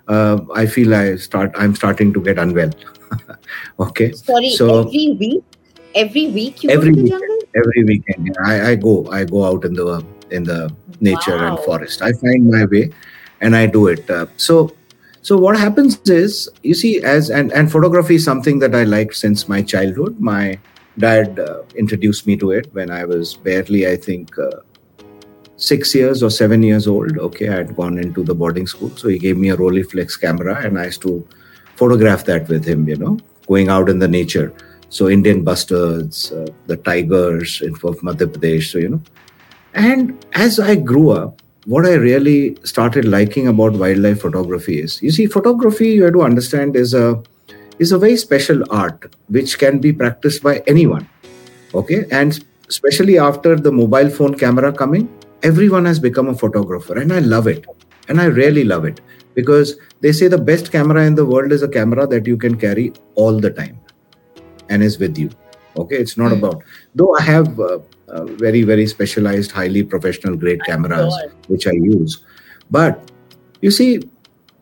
uh, 0.08 0.36
i 0.54 0.66
feel 0.66 0.94
i 0.94 1.16
start 1.16 1.50
i'm 1.56 1.74
starting 1.74 2.12
to 2.12 2.20
get 2.28 2.42
unwell 2.44 2.74
okay 3.86 4.12
sorry 4.12 4.50
so 4.50 4.80
every 4.80 5.06
week 5.22 5.49
every 5.94 6.28
week 6.28 6.62
you 6.62 6.70
every 6.70 6.90
go 6.90 6.96
to 6.96 7.02
weekend, 7.02 7.20
jungle? 7.20 7.38
every 7.56 7.84
weekend 7.84 8.26
yeah, 8.26 8.32
I, 8.44 8.70
I 8.70 8.74
go 8.74 9.10
i 9.10 9.24
go 9.24 9.44
out 9.44 9.64
in 9.64 9.74
the 9.74 10.04
in 10.30 10.44
the 10.44 10.72
nature 11.00 11.36
wow. 11.36 11.56
and 11.56 11.64
forest 11.64 12.02
i 12.02 12.12
find 12.12 12.50
my 12.50 12.64
way 12.64 12.92
and 13.40 13.56
i 13.56 13.66
do 13.66 13.86
it 13.88 14.08
uh, 14.10 14.26
so 14.36 14.72
so 15.22 15.36
what 15.36 15.58
happens 15.58 15.98
is 16.06 16.48
you 16.62 16.74
see 16.74 17.02
as 17.02 17.30
and 17.30 17.52
and 17.52 17.70
photography 17.70 18.14
is 18.16 18.24
something 18.24 18.58
that 18.60 18.74
i 18.74 18.84
liked 18.84 19.14
since 19.14 19.48
my 19.48 19.62
childhood 19.62 20.20
my 20.20 20.58
dad 20.98 21.38
uh, 21.38 21.62
introduced 21.74 22.26
me 22.26 22.36
to 22.36 22.50
it 22.50 22.72
when 22.72 22.90
I 22.90 23.04
was 23.04 23.34
barely, 23.34 23.86
I 23.88 23.96
think, 23.96 24.38
uh, 24.38 24.60
six 25.56 25.94
years 25.94 26.22
or 26.22 26.30
seven 26.30 26.62
years 26.62 26.86
old. 26.86 27.18
Okay, 27.18 27.48
I 27.48 27.56
had 27.56 27.76
gone 27.76 27.98
into 27.98 28.22
the 28.22 28.34
boarding 28.34 28.66
school, 28.66 28.90
so 28.96 29.08
he 29.08 29.18
gave 29.18 29.36
me 29.36 29.50
a 29.50 29.56
Rolleiflex 29.56 30.20
camera, 30.20 30.56
and 30.64 30.78
I 30.78 30.86
used 30.86 31.02
to 31.02 31.26
photograph 31.76 32.24
that 32.26 32.48
with 32.48 32.64
him. 32.64 32.88
You 32.88 32.96
know, 32.96 33.18
going 33.46 33.68
out 33.68 33.88
in 33.88 33.98
the 33.98 34.08
nature. 34.08 34.52
So 34.90 35.08
Indian 35.08 35.44
bustards, 35.44 36.32
uh, 36.32 36.52
the 36.66 36.76
tigers 36.76 37.62
in 37.62 37.74
Madhya 37.74 38.26
Pradesh. 38.26 38.72
So 38.72 38.78
you 38.78 38.88
know, 38.88 39.02
and 39.72 40.24
as 40.32 40.58
I 40.58 40.74
grew 40.74 41.10
up, 41.10 41.40
what 41.64 41.86
I 41.86 41.94
really 41.94 42.56
started 42.64 43.04
liking 43.04 43.46
about 43.46 43.74
wildlife 43.74 44.20
photography 44.20 44.80
is, 44.80 45.00
you 45.00 45.12
see, 45.12 45.26
photography 45.26 45.90
you 45.90 46.04
have 46.04 46.14
to 46.14 46.22
understand 46.22 46.74
is 46.74 46.92
a 46.92 47.22
is 47.78 47.92
a 47.92 47.98
very 47.98 48.16
special 48.16 48.64
art 48.70 49.14
which 49.28 49.58
can 49.58 49.78
be 49.78 49.92
practiced 49.92 50.42
by 50.42 50.62
anyone. 50.66 51.08
Okay, 51.72 52.04
and 52.10 52.44
especially 52.68 53.16
after 53.18 53.54
the 53.54 53.70
mobile 53.70 54.10
phone 54.10 54.34
camera 54.36 54.72
coming, 54.72 55.08
everyone 55.44 55.84
has 55.84 56.00
become 56.00 56.28
a 56.28 56.34
photographer, 56.34 56.98
and 56.98 57.12
I 57.12 57.20
love 57.20 57.46
it. 57.46 57.64
And 58.08 58.20
I 58.20 58.24
really 58.24 58.64
love 58.64 58.84
it 58.84 59.00
because 59.34 59.76
they 60.00 60.10
say 60.10 60.26
the 60.26 60.36
best 60.36 60.72
camera 60.72 61.06
in 61.06 61.14
the 61.14 61.24
world 61.24 61.52
is 61.52 61.62
a 61.62 61.68
camera 61.68 62.08
that 62.08 62.26
you 62.26 62.36
can 62.36 62.56
carry 62.56 62.92
all 63.14 63.38
the 63.38 63.50
time 63.50 63.78
and 64.70 64.82
is 64.82 64.98
with 64.98 65.18
you. 65.18 65.30
Okay, 65.76 65.96
it's 65.96 66.16
not 66.16 66.32
mm. 66.32 66.38
about 66.38 66.62
though 66.94 67.14
I 67.18 67.22
have 67.22 67.60
uh, 67.60 67.78
uh, 68.08 68.24
very 68.24 68.62
very 68.62 68.86
specialized, 68.86 69.50
highly 69.50 69.82
professional 69.82 70.36
grade 70.36 70.64
cameras 70.64 71.14
which 71.48 71.66
I 71.66 71.72
use, 71.72 72.24
but 72.70 73.10
you 73.60 73.70
see 73.70 74.02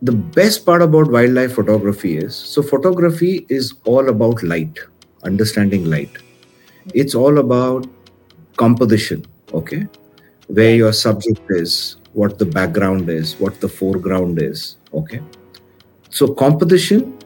the 0.03 0.13
best 0.13 0.65
part 0.67 0.83
about 0.83 1.11
wildlife 1.11 1.55
photography 1.55 2.17
is 2.17 2.37
so 2.37 2.63
photography 2.63 3.47
is 3.49 3.75
all 3.85 4.09
about 4.09 4.43
light 4.43 4.79
understanding 5.25 5.85
light. 5.91 6.11
It's 6.95 7.15
all 7.15 7.39
about 7.39 7.87
composition 8.57 9.27
okay? 9.53 9.87
Where 10.49 10.75
your 10.75 10.93
subject 10.93 11.41
is 11.51 11.97
what 12.13 12.39
the 12.39 12.47
background 12.47 13.09
is 13.09 13.39
what 13.41 13.61
the 13.61 13.69
foreground 13.69 14.41
is 14.41 14.77
okay? 14.93 15.21
So 16.11 16.33
composition 16.35 17.19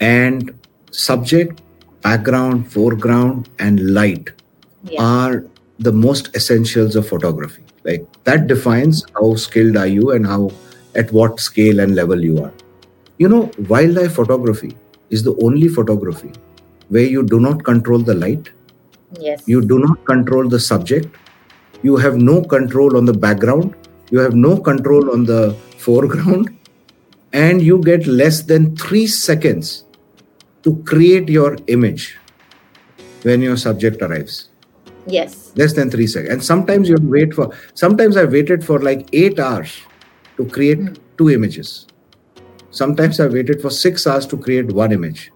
and 0.00 0.58
subject 0.90 1.60
background 2.04 2.70
foreground 2.72 3.48
and 3.58 3.94
light 3.94 4.30
yeah. 4.84 5.02
are 5.02 5.44
the 5.78 5.92
most 5.92 6.34
essentials 6.36 6.96
of 6.96 7.08
photography 7.08 7.64
like 7.84 8.06
that 8.24 8.46
defines 8.46 9.04
how 9.14 9.34
skilled 9.34 9.76
are 9.76 9.86
you 9.86 10.10
and 10.12 10.26
how 10.26 10.50
at 10.94 11.12
what 11.12 11.40
scale 11.40 11.80
and 11.80 11.94
level 11.94 12.22
you 12.22 12.42
are. 12.42 12.52
You 13.18 13.28
know, 13.28 13.50
wildlife 13.68 14.14
photography 14.14 14.76
is 15.10 15.22
the 15.22 15.36
only 15.42 15.68
photography 15.68 16.32
where 16.88 17.04
you 17.04 17.22
do 17.22 17.40
not 17.40 17.64
control 17.64 17.98
the 17.98 18.14
light. 18.14 18.50
Yes. 19.18 19.42
You 19.46 19.60
do 19.60 19.78
not 19.78 20.04
control 20.04 20.48
the 20.48 20.60
subject. 20.60 21.14
You 21.82 21.96
have 21.96 22.16
no 22.16 22.42
control 22.42 22.96
on 22.96 23.04
the 23.04 23.12
background. 23.12 23.74
You 24.10 24.18
have 24.18 24.34
no 24.34 24.56
control 24.56 25.12
on 25.12 25.24
the 25.24 25.54
foreground. 25.78 26.56
And 27.32 27.60
you 27.60 27.82
get 27.82 28.06
less 28.06 28.42
than 28.42 28.76
three 28.76 29.08
seconds 29.08 29.84
to 30.64 30.82
create 30.84 31.28
your 31.28 31.56
image 31.68 32.16
when 33.22 33.40
your 33.40 33.56
subject 33.56 34.02
arrives. 34.02 34.48
Yes. 35.06 35.52
Less 35.56 35.74
than 35.74 35.90
three 35.90 36.06
seconds. 36.06 36.32
And 36.32 36.42
sometimes 36.42 36.88
you 36.88 36.96
wait 37.02 37.34
for, 37.34 37.54
sometimes 37.74 38.16
I 38.16 38.24
waited 38.24 38.64
for 38.64 38.80
like 38.80 39.08
eight 39.12 39.38
hours 39.38 39.80
to 40.36 40.46
create 40.46 40.78
mm. 40.78 40.98
two 41.18 41.30
images. 41.30 41.86
Sometimes 42.70 43.20
I 43.20 43.26
waited 43.26 43.60
for 43.60 43.70
six 43.70 44.06
hours 44.06 44.26
to 44.26 44.36
create 44.36 44.72
one 44.72 44.92
image. 44.92 45.30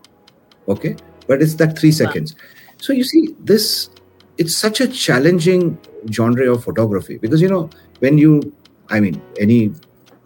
Okay. 0.68 0.96
But 1.26 1.42
it's 1.42 1.54
that 1.56 1.78
three 1.78 1.92
seconds. 1.92 2.34
Wow. 2.34 2.74
So 2.78 2.92
you 2.94 3.04
see, 3.04 3.34
this, 3.40 3.90
it's 4.38 4.56
such 4.56 4.80
a 4.80 4.88
challenging 4.88 5.78
genre 6.10 6.52
of 6.52 6.64
photography 6.64 7.18
because, 7.18 7.42
you 7.42 7.48
know, 7.48 7.68
when 7.98 8.16
you, 8.16 8.52
I 8.88 9.00
mean, 9.00 9.20
any 9.38 9.72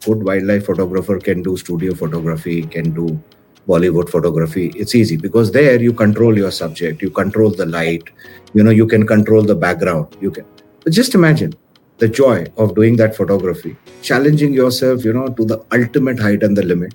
good 0.04 0.24
wildlife 0.24 0.66
photographer 0.66 1.18
can 1.18 1.42
do 1.42 1.56
studio 1.56 1.94
photography, 1.94 2.62
can 2.62 2.92
do 2.92 3.20
Bollywood 3.68 4.10
photography, 4.10 4.72
it's 4.74 4.94
easy 4.94 5.16
because 5.16 5.52
there 5.52 5.80
you 5.80 5.92
control 5.92 6.36
your 6.36 6.50
subject, 6.50 7.00
you 7.00 7.10
control 7.10 7.50
the 7.50 7.66
light, 7.66 8.10
you 8.54 8.62
know, 8.62 8.70
you 8.70 8.86
can 8.86 9.06
control 9.06 9.42
the 9.42 9.54
background. 9.54 10.16
You 10.20 10.30
can. 10.30 10.44
But 10.84 10.92
just 10.92 11.14
imagine 11.14 11.54
the 11.98 12.08
joy 12.08 12.46
of 12.56 12.74
doing 12.74 12.96
that 12.96 13.14
photography, 13.14 13.76
challenging 14.02 14.52
yourself, 14.52 15.04
you 15.04 15.12
know, 15.12 15.28
to 15.28 15.44
the 15.44 15.64
ultimate 15.72 16.18
height 16.18 16.42
and 16.42 16.56
the 16.56 16.64
limit. 16.64 16.94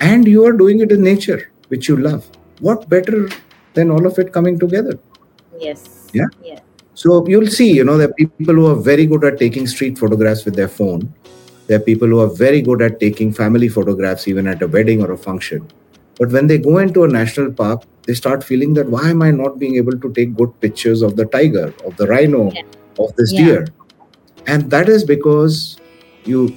And 0.00 0.26
you 0.26 0.46
are 0.46 0.52
doing 0.52 0.80
it 0.80 0.90
in 0.90 1.02
nature, 1.02 1.50
which 1.68 1.88
you 1.88 1.96
love. 1.96 2.26
What 2.60 2.88
better 2.88 3.28
than 3.74 3.90
all 3.90 4.06
of 4.06 4.18
it 4.18 4.32
coming 4.32 4.58
together? 4.58 4.98
Yes. 5.58 6.08
Yeah. 6.14 6.26
Yeah. 6.42 6.60
So 6.94 7.26
you'll 7.26 7.46
see, 7.46 7.70
you 7.72 7.84
know, 7.84 7.98
there 7.98 8.08
are 8.08 8.14
people 8.14 8.54
who 8.54 8.66
are 8.66 8.74
very 8.74 9.06
good 9.06 9.24
at 9.24 9.38
taking 9.38 9.66
street 9.66 9.98
photographs 9.98 10.44
with 10.44 10.54
their 10.54 10.68
phone. 10.68 11.12
There 11.66 11.78
are 11.78 11.82
people 11.82 12.08
who 12.08 12.20
are 12.20 12.34
very 12.34 12.62
good 12.62 12.82
at 12.82 12.98
taking 12.98 13.32
family 13.32 13.68
photographs, 13.68 14.26
even 14.26 14.46
at 14.46 14.60
a 14.62 14.68
wedding 14.68 15.02
or 15.02 15.12
a 15.12 15.18
function. 15.18 15.68
But 16.20 16.30
when 16.32 16.46
they 16.48 16.58
go 16.58 16.76
into 16.78 17.02
a 17.02 17.08
national 17.08 17.50
park, 17.50 17.82
they 18.06 18.12
start 18.12 18.44
feeling 18.44 18.74
that 18.74 18.90
why 18.90 19.08
am 19.08 19.22
I 19.22 19.30
not 19.30 19.58
being 19.58 19.76
able 19.76 19.98
to 19.98 20.12
take 20.12 20.36
good 20.36 20.52
pictures 20.60 21.00
of 21.00 21.16
the 21.16 21.24
tiger, 21.24 21.74
of 21.86 21.96
the 21.96 22.06
rhino, 22.06 22.52
yeah. 22.52 22.62
of 22.98 23.16
this 23.16 23.32
yeah. 23.32 23.44
deer? 23.44 23.66
And 24.46 24.70
that 24.70 24.90
is 24.90 25.02
because 25.02 25.78
you 26.24 26.54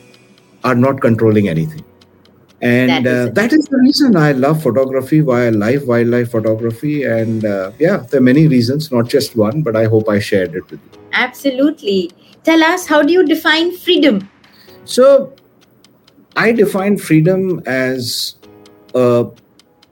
are 0.65 0.76
not 0.76 0.99
controlling 0.99 1.47
anything. 1.47 1.84
And 2.62 2.89
that 2.89 3.06
is, 3.06 3.30
uh, 3.30 3.32
that 3.34 3.54
is 3.54 3.65
the 3.65 3.78
reason 3.78 4.17
I 4.17 4.34
love 4.34 4.62
photography, 4.62 5.21
why 5.21 5.43
I 5.43 5.49
wildlife, 5.52 5.86
wildlife 5.86 6.32
photography. 6.32 7.04
And 7.04 7.45
uh, 7.45 7.71
yeah, 7.80 7.97
there 8.10 8.19
are 8.19 8.23
many 8.23 8.47
reasons, 8.47 8.91
not 8.91 9.08
just 9.08 9.36
one, 9.38 9.62
but 9.62 9.78
I 9.78 9.86
hope 9.86 10.10
I 10.10 10.19
shared 10.19 10.56
it 10.56 10.69
with 10.71 10.80
you. 10.82 10.99
Absolutely. 11.13 12.12
Tell 12.43 12.63
us, 12.63 12.86
how 12.86 13.02
do 13.02 13.13
you 13.13 13.26
define 13.26 13.76
freedom? 13.78 14.30
So, 14.84 15.34
I 16.36 16.52
define 16.52 16.97
freedom 16.97 17.62
as 17.65 18.36
a 18.95 19.28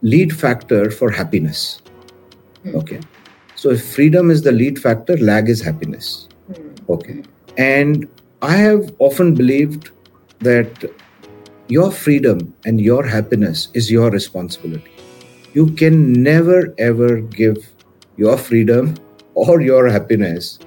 lead 0.02 0.34
factor 0.34 0.90
for 0.92 1.12
happiness. 1.12 1.82
Mm. 2.66 2.76
Okay. 2.76 3.00
So 3.56 3.70
if 3.70 3.94
freedom 3.94 4.32
is 4.32 4.42
the 4.42 4.52
lead 4.52 4.80
factor, 4.80 5.18
lag 5.18 5.50
is 5.50 5.62
happiness. 5.62 6.28
Mm. 6.52 6.90
Okay. 6.90 7.24
And 7.58 8.08
I 8.42 8.56
have 8.56 8.94
often 9.00 9.36
believed 9.36 9.92
that 10.40 10.84
your 11.68 11.92
freedom 11.92 12.54
and 12.66 12.82
your 12.82 13.06
happiness 13.06 13.70
is 13.74 13.92
your 13.92 14.10
responsibility. 14.10 14.92
You 15.54 15.68
can 15.72 16.12
never 16.24 16.74
ever 16.78 17.22
give 17.22 17.58
your 18.18 18.38
freedom 18.38 18.96
or 19.36 19.62
your 19.62 19.88
happiness 19.88 20.60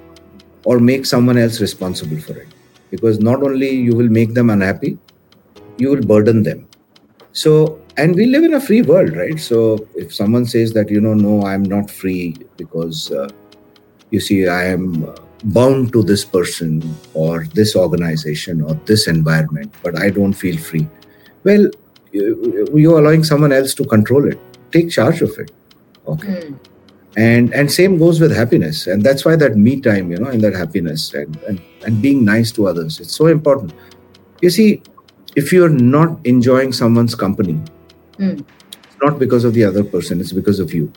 or 0.65 0.79
make 0.79 1.05
someone 1.05 1.37
else 1.37 1.61
responsible 1.61 2.21
for 2.21 2.39
it. 2.39 2.49
Because 2.91 3.19
not 3.19 3.43
only 3.43 3.71
you 3.71 3.95
will 3.97 4.09
make 4.09 4.35
them 4.35 4.51
unhappy, 4.51 4.99
you 5.79 5.91
will 5.91 6.03
burden 6.03 6.43
them. 6.43 6.69
So 7.33 7.84
and 7.97 8.15
we 8.17 8.27
live 8.27 8.45
in 8.45 8.55
a 8.55 8.61
free 8.61 8.83
world 8.83 9.17
right? 9.17 9.39
So 9.39 9.87
if 9.95 10.15
someone 10.15 10.47
says 10.47 10.73
that 10.73 10.91
you 10.91 11.01
know 11.01 11.15
no 11.15 11.47
i'm 11.47 11.63
not 11.63 11.91
free 11.91 12.37
because 12.57 13.11
uh, 13.13 13.29
you 14.11 14.21
see 14.21 14.49
i 14.49 14.65
am 14.65 15.05
uh, 15.05 15.15
bound 15.45 15.93
to 15.93 16.03
this 16.03 16.25
person 16.25 16.83
or 17.13 17.45
this 17.55 17.77
organization 17.77 18.63
or 18.63 18.75
this 18.87 19.07
environment 19.07 19.73
but 19.83 19.99
i 19.99 20.11
don't 20.11 20.33
feel 20.33 20.57
free. 20.57 20.89
Well 21.45 21.71
you're 22.13 22.99
allowing 22.99 23.25
someone 23.25 23.53
else 23.53 23.75
to 23.75 23.85
control 23.85 24.29
it. 24.29 24.39
Take 24.71 24.91
charge 24.91 25.21
of 25.21 25.37
it. 25.39 25.51
Okay. 26.07 26.43
Mm. 26.43 26.59
and 27.17 27.55
and 27.55 27.71
same 27.71 27.99
goes 27.99 28.21
with 28.21 28.33
happiness. 28.37 28.87
And 28.87 29.03
that's 29.03 29.25
why 29.25 29.37
that 29.37 29.57
me 29.57 29.81
time 29.81 30.11
you 30.11 30.19
know 30.19 30.31
and 30.31 30.41
that 30.43 30.55
happiness 30.55 31.15
and, 31.15 31.37
and 31.49 31.61
and 31.85 32.03
being 32.03 32.25
nice 32.25 32.51
to 32.53 32.67
others 32.67 32.99
it's 33.01 33.15
so 33.15 33.27
important. 33.27 33.73
You 34.43 34.51
see 34.51 34.83
if 35.37 35.53
you're 35.53 35.69
not 35.69 36.19
enjoying 36.25 36.73
someone's 36.73 37.15
company 37.15 37.61
Mm. 38.19 38.45
It's 38.85 38.97
not 39.03 39.19
because 39.19 39.45
of 39.45 39.55
the 39.55 39.65
other 39.65 39.85
person, 39.85 40.21
it's 40.21 40.33
because 40.33 40.61
of 40.61 40.73
you. 40.73 40.93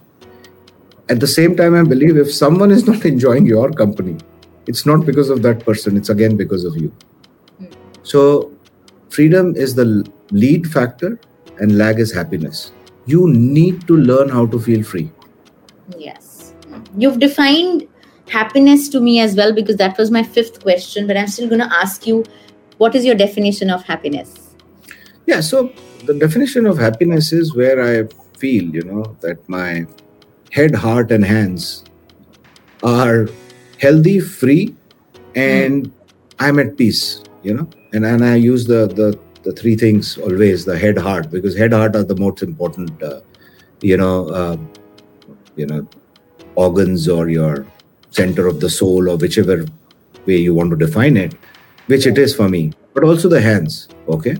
At 1.09 1.19
the 1.19 1.27
same 1.27 1.55
time, 1.55 1.73
I 1.75 1.83
believe 1.83 2.17
if 2.17 2.33
someone 2.33 2.71
is 2.71 2.85
not 2.85 3.05
enjoying 3.13 3.45
your 3.45 3.71
company, 3.71 4.17
it's 4.67 4.85
not 4.85 5.05
because 5.05 5.29
of 5.29 5.41
that 5.43 5.65
person, 5.65 5.97
it's 5.97 6.09
again 6.09 6.35
because 6.35 6.65
of 6.65 6.75
you. 6.75 6.91
Mm. 7.61 7.73
So, 8.03 8.51
freedom 9.09 9.55
is 9.55 9.75
the 9.75 10.09
lead 10.31 10.67
factor, 10.67 11.19
and 11.59 11.77
lag 11.77 11.99
is 11.99 12.13
happiness. 12.13 12.71
You 13.05 13.27
need 13.27 13.87
to 13.87 13.97
learn 13.97 14.29
how 14.29 14.45
to 14.47 14.59
feel 14.59 14.83
free. 14.83 15.09
Yes. 15.97 16.53
You've 16.97 17.19
defined 17.19 17.87
happiness 18.29 18.89
to 18.89 18.99
me 18.99 19.19
as 19.19 19.35
well 19.35 19.53
because 19.53 19.77
that 19.77 19.97
was 19.97 20.11
my 20.11 20.23
fifth 20.23 20.61
question, 20.61 21.07
but 21.07 21.17
I'm 21.17 21.27
still 21.27 21.47
going 21.47 21.61
to 21.61 21.73
ask 21.73 22.05
you 22.05 22.25
what 22.77 22.95
is 22.95 23.05
your 23.05 23.15
definition 23.15 23.69
of 23.69 23.83
happiness? 23.83 24.46
Yeah, 25.27 25.41
so 25.41 25.73
the 26.05 26.13
definition 26.13 26.65
of 26.65 26.77
happiness 26.77 27.33
is 27.33 27.53
where 27.53 27.81
I 27.83 28.07
feel, 28.39 28.63
you 28.63 28.81
know, 28.81 29.17
that 29.19 29.47
my 29.49 29.85
head, 30.51 30.73
heart, 30.73 31.11
and 31.11 31.25
hands 31.25 31.83
are 32.81 33.27
healthy, 33.77 34.21
free, 34.21 34.73
and 35.35 35.87
mm. 35.87 35.91
I'm 36.39 36.59
at 36.59 36.77
peace, 36.77 37.21
you 37.43 37.53
know. 37.53 37.69
And 37.91 38.05
and 38.05 38.23
I 38.23 38.35
use 38.35 38.67
the 38.67 38.87
the 38.87 39.19
the 39.43 39.51
three 39.51 39.75
things 39.75 40.17
always: 40.17 40.63
the 40.63 40.77
head, 40.77 40.97
heart, 40.97 41.29
because 41.29 41.57
head, 41.57 41.73
heart 41.73 41.97
are 41.97 42.05
the 42.05 42.15
most 42.15 42.41
important, 42.41 43.03
uh, 43.03 43.19
you 43.81 43.97
know, 43.97 44.29
uh, 44.29 44.57
you 45.57 45.65
know, 45.65 45.85
organs 46.55 47.09
or 47.09 47.27
your 47.27 47.67
center 48.11 48.47
of 48.47 48.61
the 48.61 48.69
soul 48.69 49.09
or 49.09 49.17
whichever 49.17 49.65
way 50.25 50.37
you 50.37 50.53
want 50.53 50.69
to 50.69 50.77
define 50.77 51.17
it, 51.17 51.33
which 51.87 52.07
it 52.07 52.17
is 52.17 52.33
for 52.33 52.47
me. 52.47 52.71
But 52.93 53.03
also 53.03 53.27
the 53.27 53.41
hands, 53.41 53.89
okay 54.07 54.37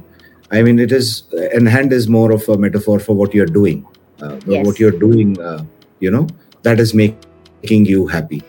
I 0.52 0.62
mean, 0.64 0.80
it 0.80 0.92
is, 0.92 1.24
and 1.54 1.68
hand 1.68 1.92
is 1.92 2.08
more 2.08 2.32
of 2.32 2.48
a 2.48 2.58
metaphor 2.58 3.00
for 3.00 3.14
what 3.16 3.34
you're 3.34 3.46
doing. 3.46 3.86
Uh, 4.22 4.40
yes. 4.48 4.66
What 4.66 4.80
you're 4.80 4.92
doing, 4.92 5.40
uh, 5.40 5.64
you 6.00 6.10
know, 6.10 6.28
that 6.64 6.80
is 6.80 6.94
make, 6.94 7.16
making 7.62 7.86
you 7.86 8.08
happy. 8.08 8.44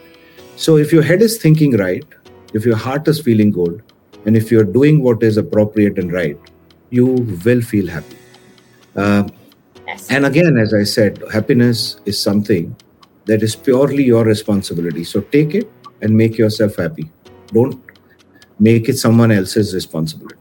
So 0.56 0.76
if 0.76 0.92
your 0.92 1.02
head 1.02 1.22
is 1.22 1.38
thinking 1.38 1.76
right, 1.76 2.04
if 2.54 2.64
your 2.64 2.76
heart 2.76 3.06
is 3.08 3.20
feeling 3.20 3.50
good, 3.50 3.82
and 4.26 4.36
if 4.36 4.50
you're 4.50 4.64
doing 4.64 5.02
what 5.02 5.22
is 5.22 5.36
appropriate 5.36 5.98
and 5.98 6.12
right, 6.12 6.38
you 6.90 7.06
will 7.44 7.60
feel 7.60 7.86
happy. 7.86 8.16
Uh, 8.96 9.28
yes. 9.86 10.10
And 10.10 10.24
again, 10.24 10.56
as 10.56 10.72
I 10.72 10.84
said, 10.84 11.22
happiness 11.32 12.00
is 12.06 12.20
something 12.20 12.74
that 13.26 13.42
is 13.42 13.54
purely 13.54 14.04
your 14.04 14.24
responsibility. 14.24 15.04
So 15.04 15.20
take 15.20 15.54
it 15.54 15.70
and 16.00 16.16
make 16.16 16.38
yourself 16.38 16.76
happy. 16.76 17.10
Don't 17.48 17.80
make 18.58 18.88
it 18.88 18.98
someone 18.98 19.30
else's 19.30 19.74
responsibility. 19.74 20.37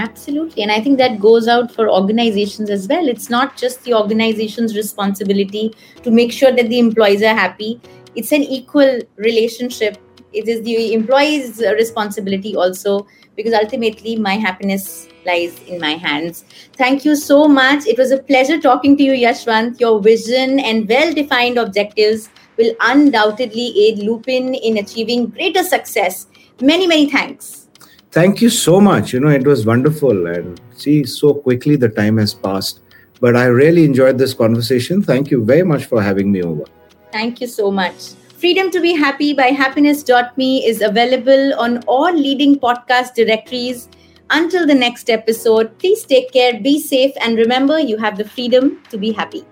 Absolutely. 0.00 0.62
And 0.62 0.72
I 0.72 0.80
think 0.80 0.96
that 0.96 1.20
goes 1.20 1.46
out 1.46 1.70
for 1.70 1.90
organizations 1.90 2.70
as 2.70 2.88
well. 2.88 3.06
It's 3.06 3.28
not 3.28 3.56
just 3.56 3.84
the 3.84 3.92
organization's 3.92 4.74
responsibility 4.74 5.74
to 6.02 6.10
make 6.10 6.32
sure 6.32 6.52
that 6.52 6.70
the 6.70 6.78
employees 6.78 7.22
are 7.22 7.34
happy, 7.34 7.80
it's 8.16 8.32
an 8.32 8.42
equal 8.42 9.00
relationship. 9.16 9.98
It 10.32 10.48
is 10.48 10.62
the 10.62 10.94
employee's 10.94 11.58
responsibility 11.58 12.56
also, 12.56 13.06
because 13.36 13.52
ultimately 13.52 14.16
my 14.16 14.34
happiness 14.34 15.08
lies 15.26 15.60
in 15.64 15.80
my 15.80 15.92
hands. 15.92 16.44
Thank 16.76 17.04
you 17.04 17.14
so 17.14 17.46
much. 17.46 17.86
It 17.86 17.98
was 17.98 18.10
a 18.10 18.18
pleasure 18.18 18.60
talking 18.60 18.96
to 18.96 19.02
you, 19.02 19.12
Yashwant. 19.12 19.80
Your 19.80 20.00
vision 20.00 20.60
and 20.60 20.88
well 20.88 21.12
defined 21.12 21.58
objectives 21.58 22.30
will 22.56 22.74
undoubtedly 22.80 23.72
aid 23.86 23.98
Lupin 23.98 24.54
in 24.54 24.78
achieving 24.78 25.26
greater 25.26 25.62
success. 25.62 26.26
Many, 26.60 26.86
many 26.86 27.10
thanks. 27.10 27.69
Thank 28.12 28.42
you 28.42 28.50
so 28.50 28.80
much. 28.80 29.12
You 29.12 29.20
know, 29.20 29.28
it 29.28 29.46
was 29.46 29.64
wonderful. 29.64 30.26
And 30.26 30.60
see, 30.74 31.04
so 31.04 31.32
quickly 31.32 31.76
the 31.76 31.88
time 31.88 32.18
has 32.18 32.34
passed. 32.34 32.80
But 33.20 33.36
I 33.36 33.44
really 33.46 33.84
enjoyed 33.84 34.18
this 34.18 34.34
conversation. 34.34 35.02
Thank 35.02 35.30
you 35.30 35.44
very 35.44 35.62
much 35.62 35.84
for 35.84 36.02
having 36.02 36.32
me 36.32 36.42
over. 36.42 36.64
Thank 37.12 37.40
you 37.40 37.46
so 37.46 37.70
much. 37.70 38.14
Freedom 38.38 38.70
to 38.70 38.80
be 38.80 38.94
Happy 38.94 39.32
by 39.34 39.48
happiness.me 39.48 40.66
is 40.66 40.80
available 40.80 41.54
on 41.60 41.78
all 41.86 42.12
leading 42.12 42.58
podcast 42.58 43.14
directories. 43.14 43.88
Until 44.30 44.66
the 44.66 44.74
next 44.74 45.10
episode, 45.10 45.78
please 45.78 46.04
take 46.04 46.32
care, 46.32 46.58
be 46.60 46.80
safe, 46.80 47.12
and 47.20 47.36
remember 47.36 47.78
you 47.78 47.96
have 47.98 48.16
the 48.16 48.24
freedom 48.24 48.82
to 48.88 48.96
be 48.96 49.12
happy. 49.12 49.44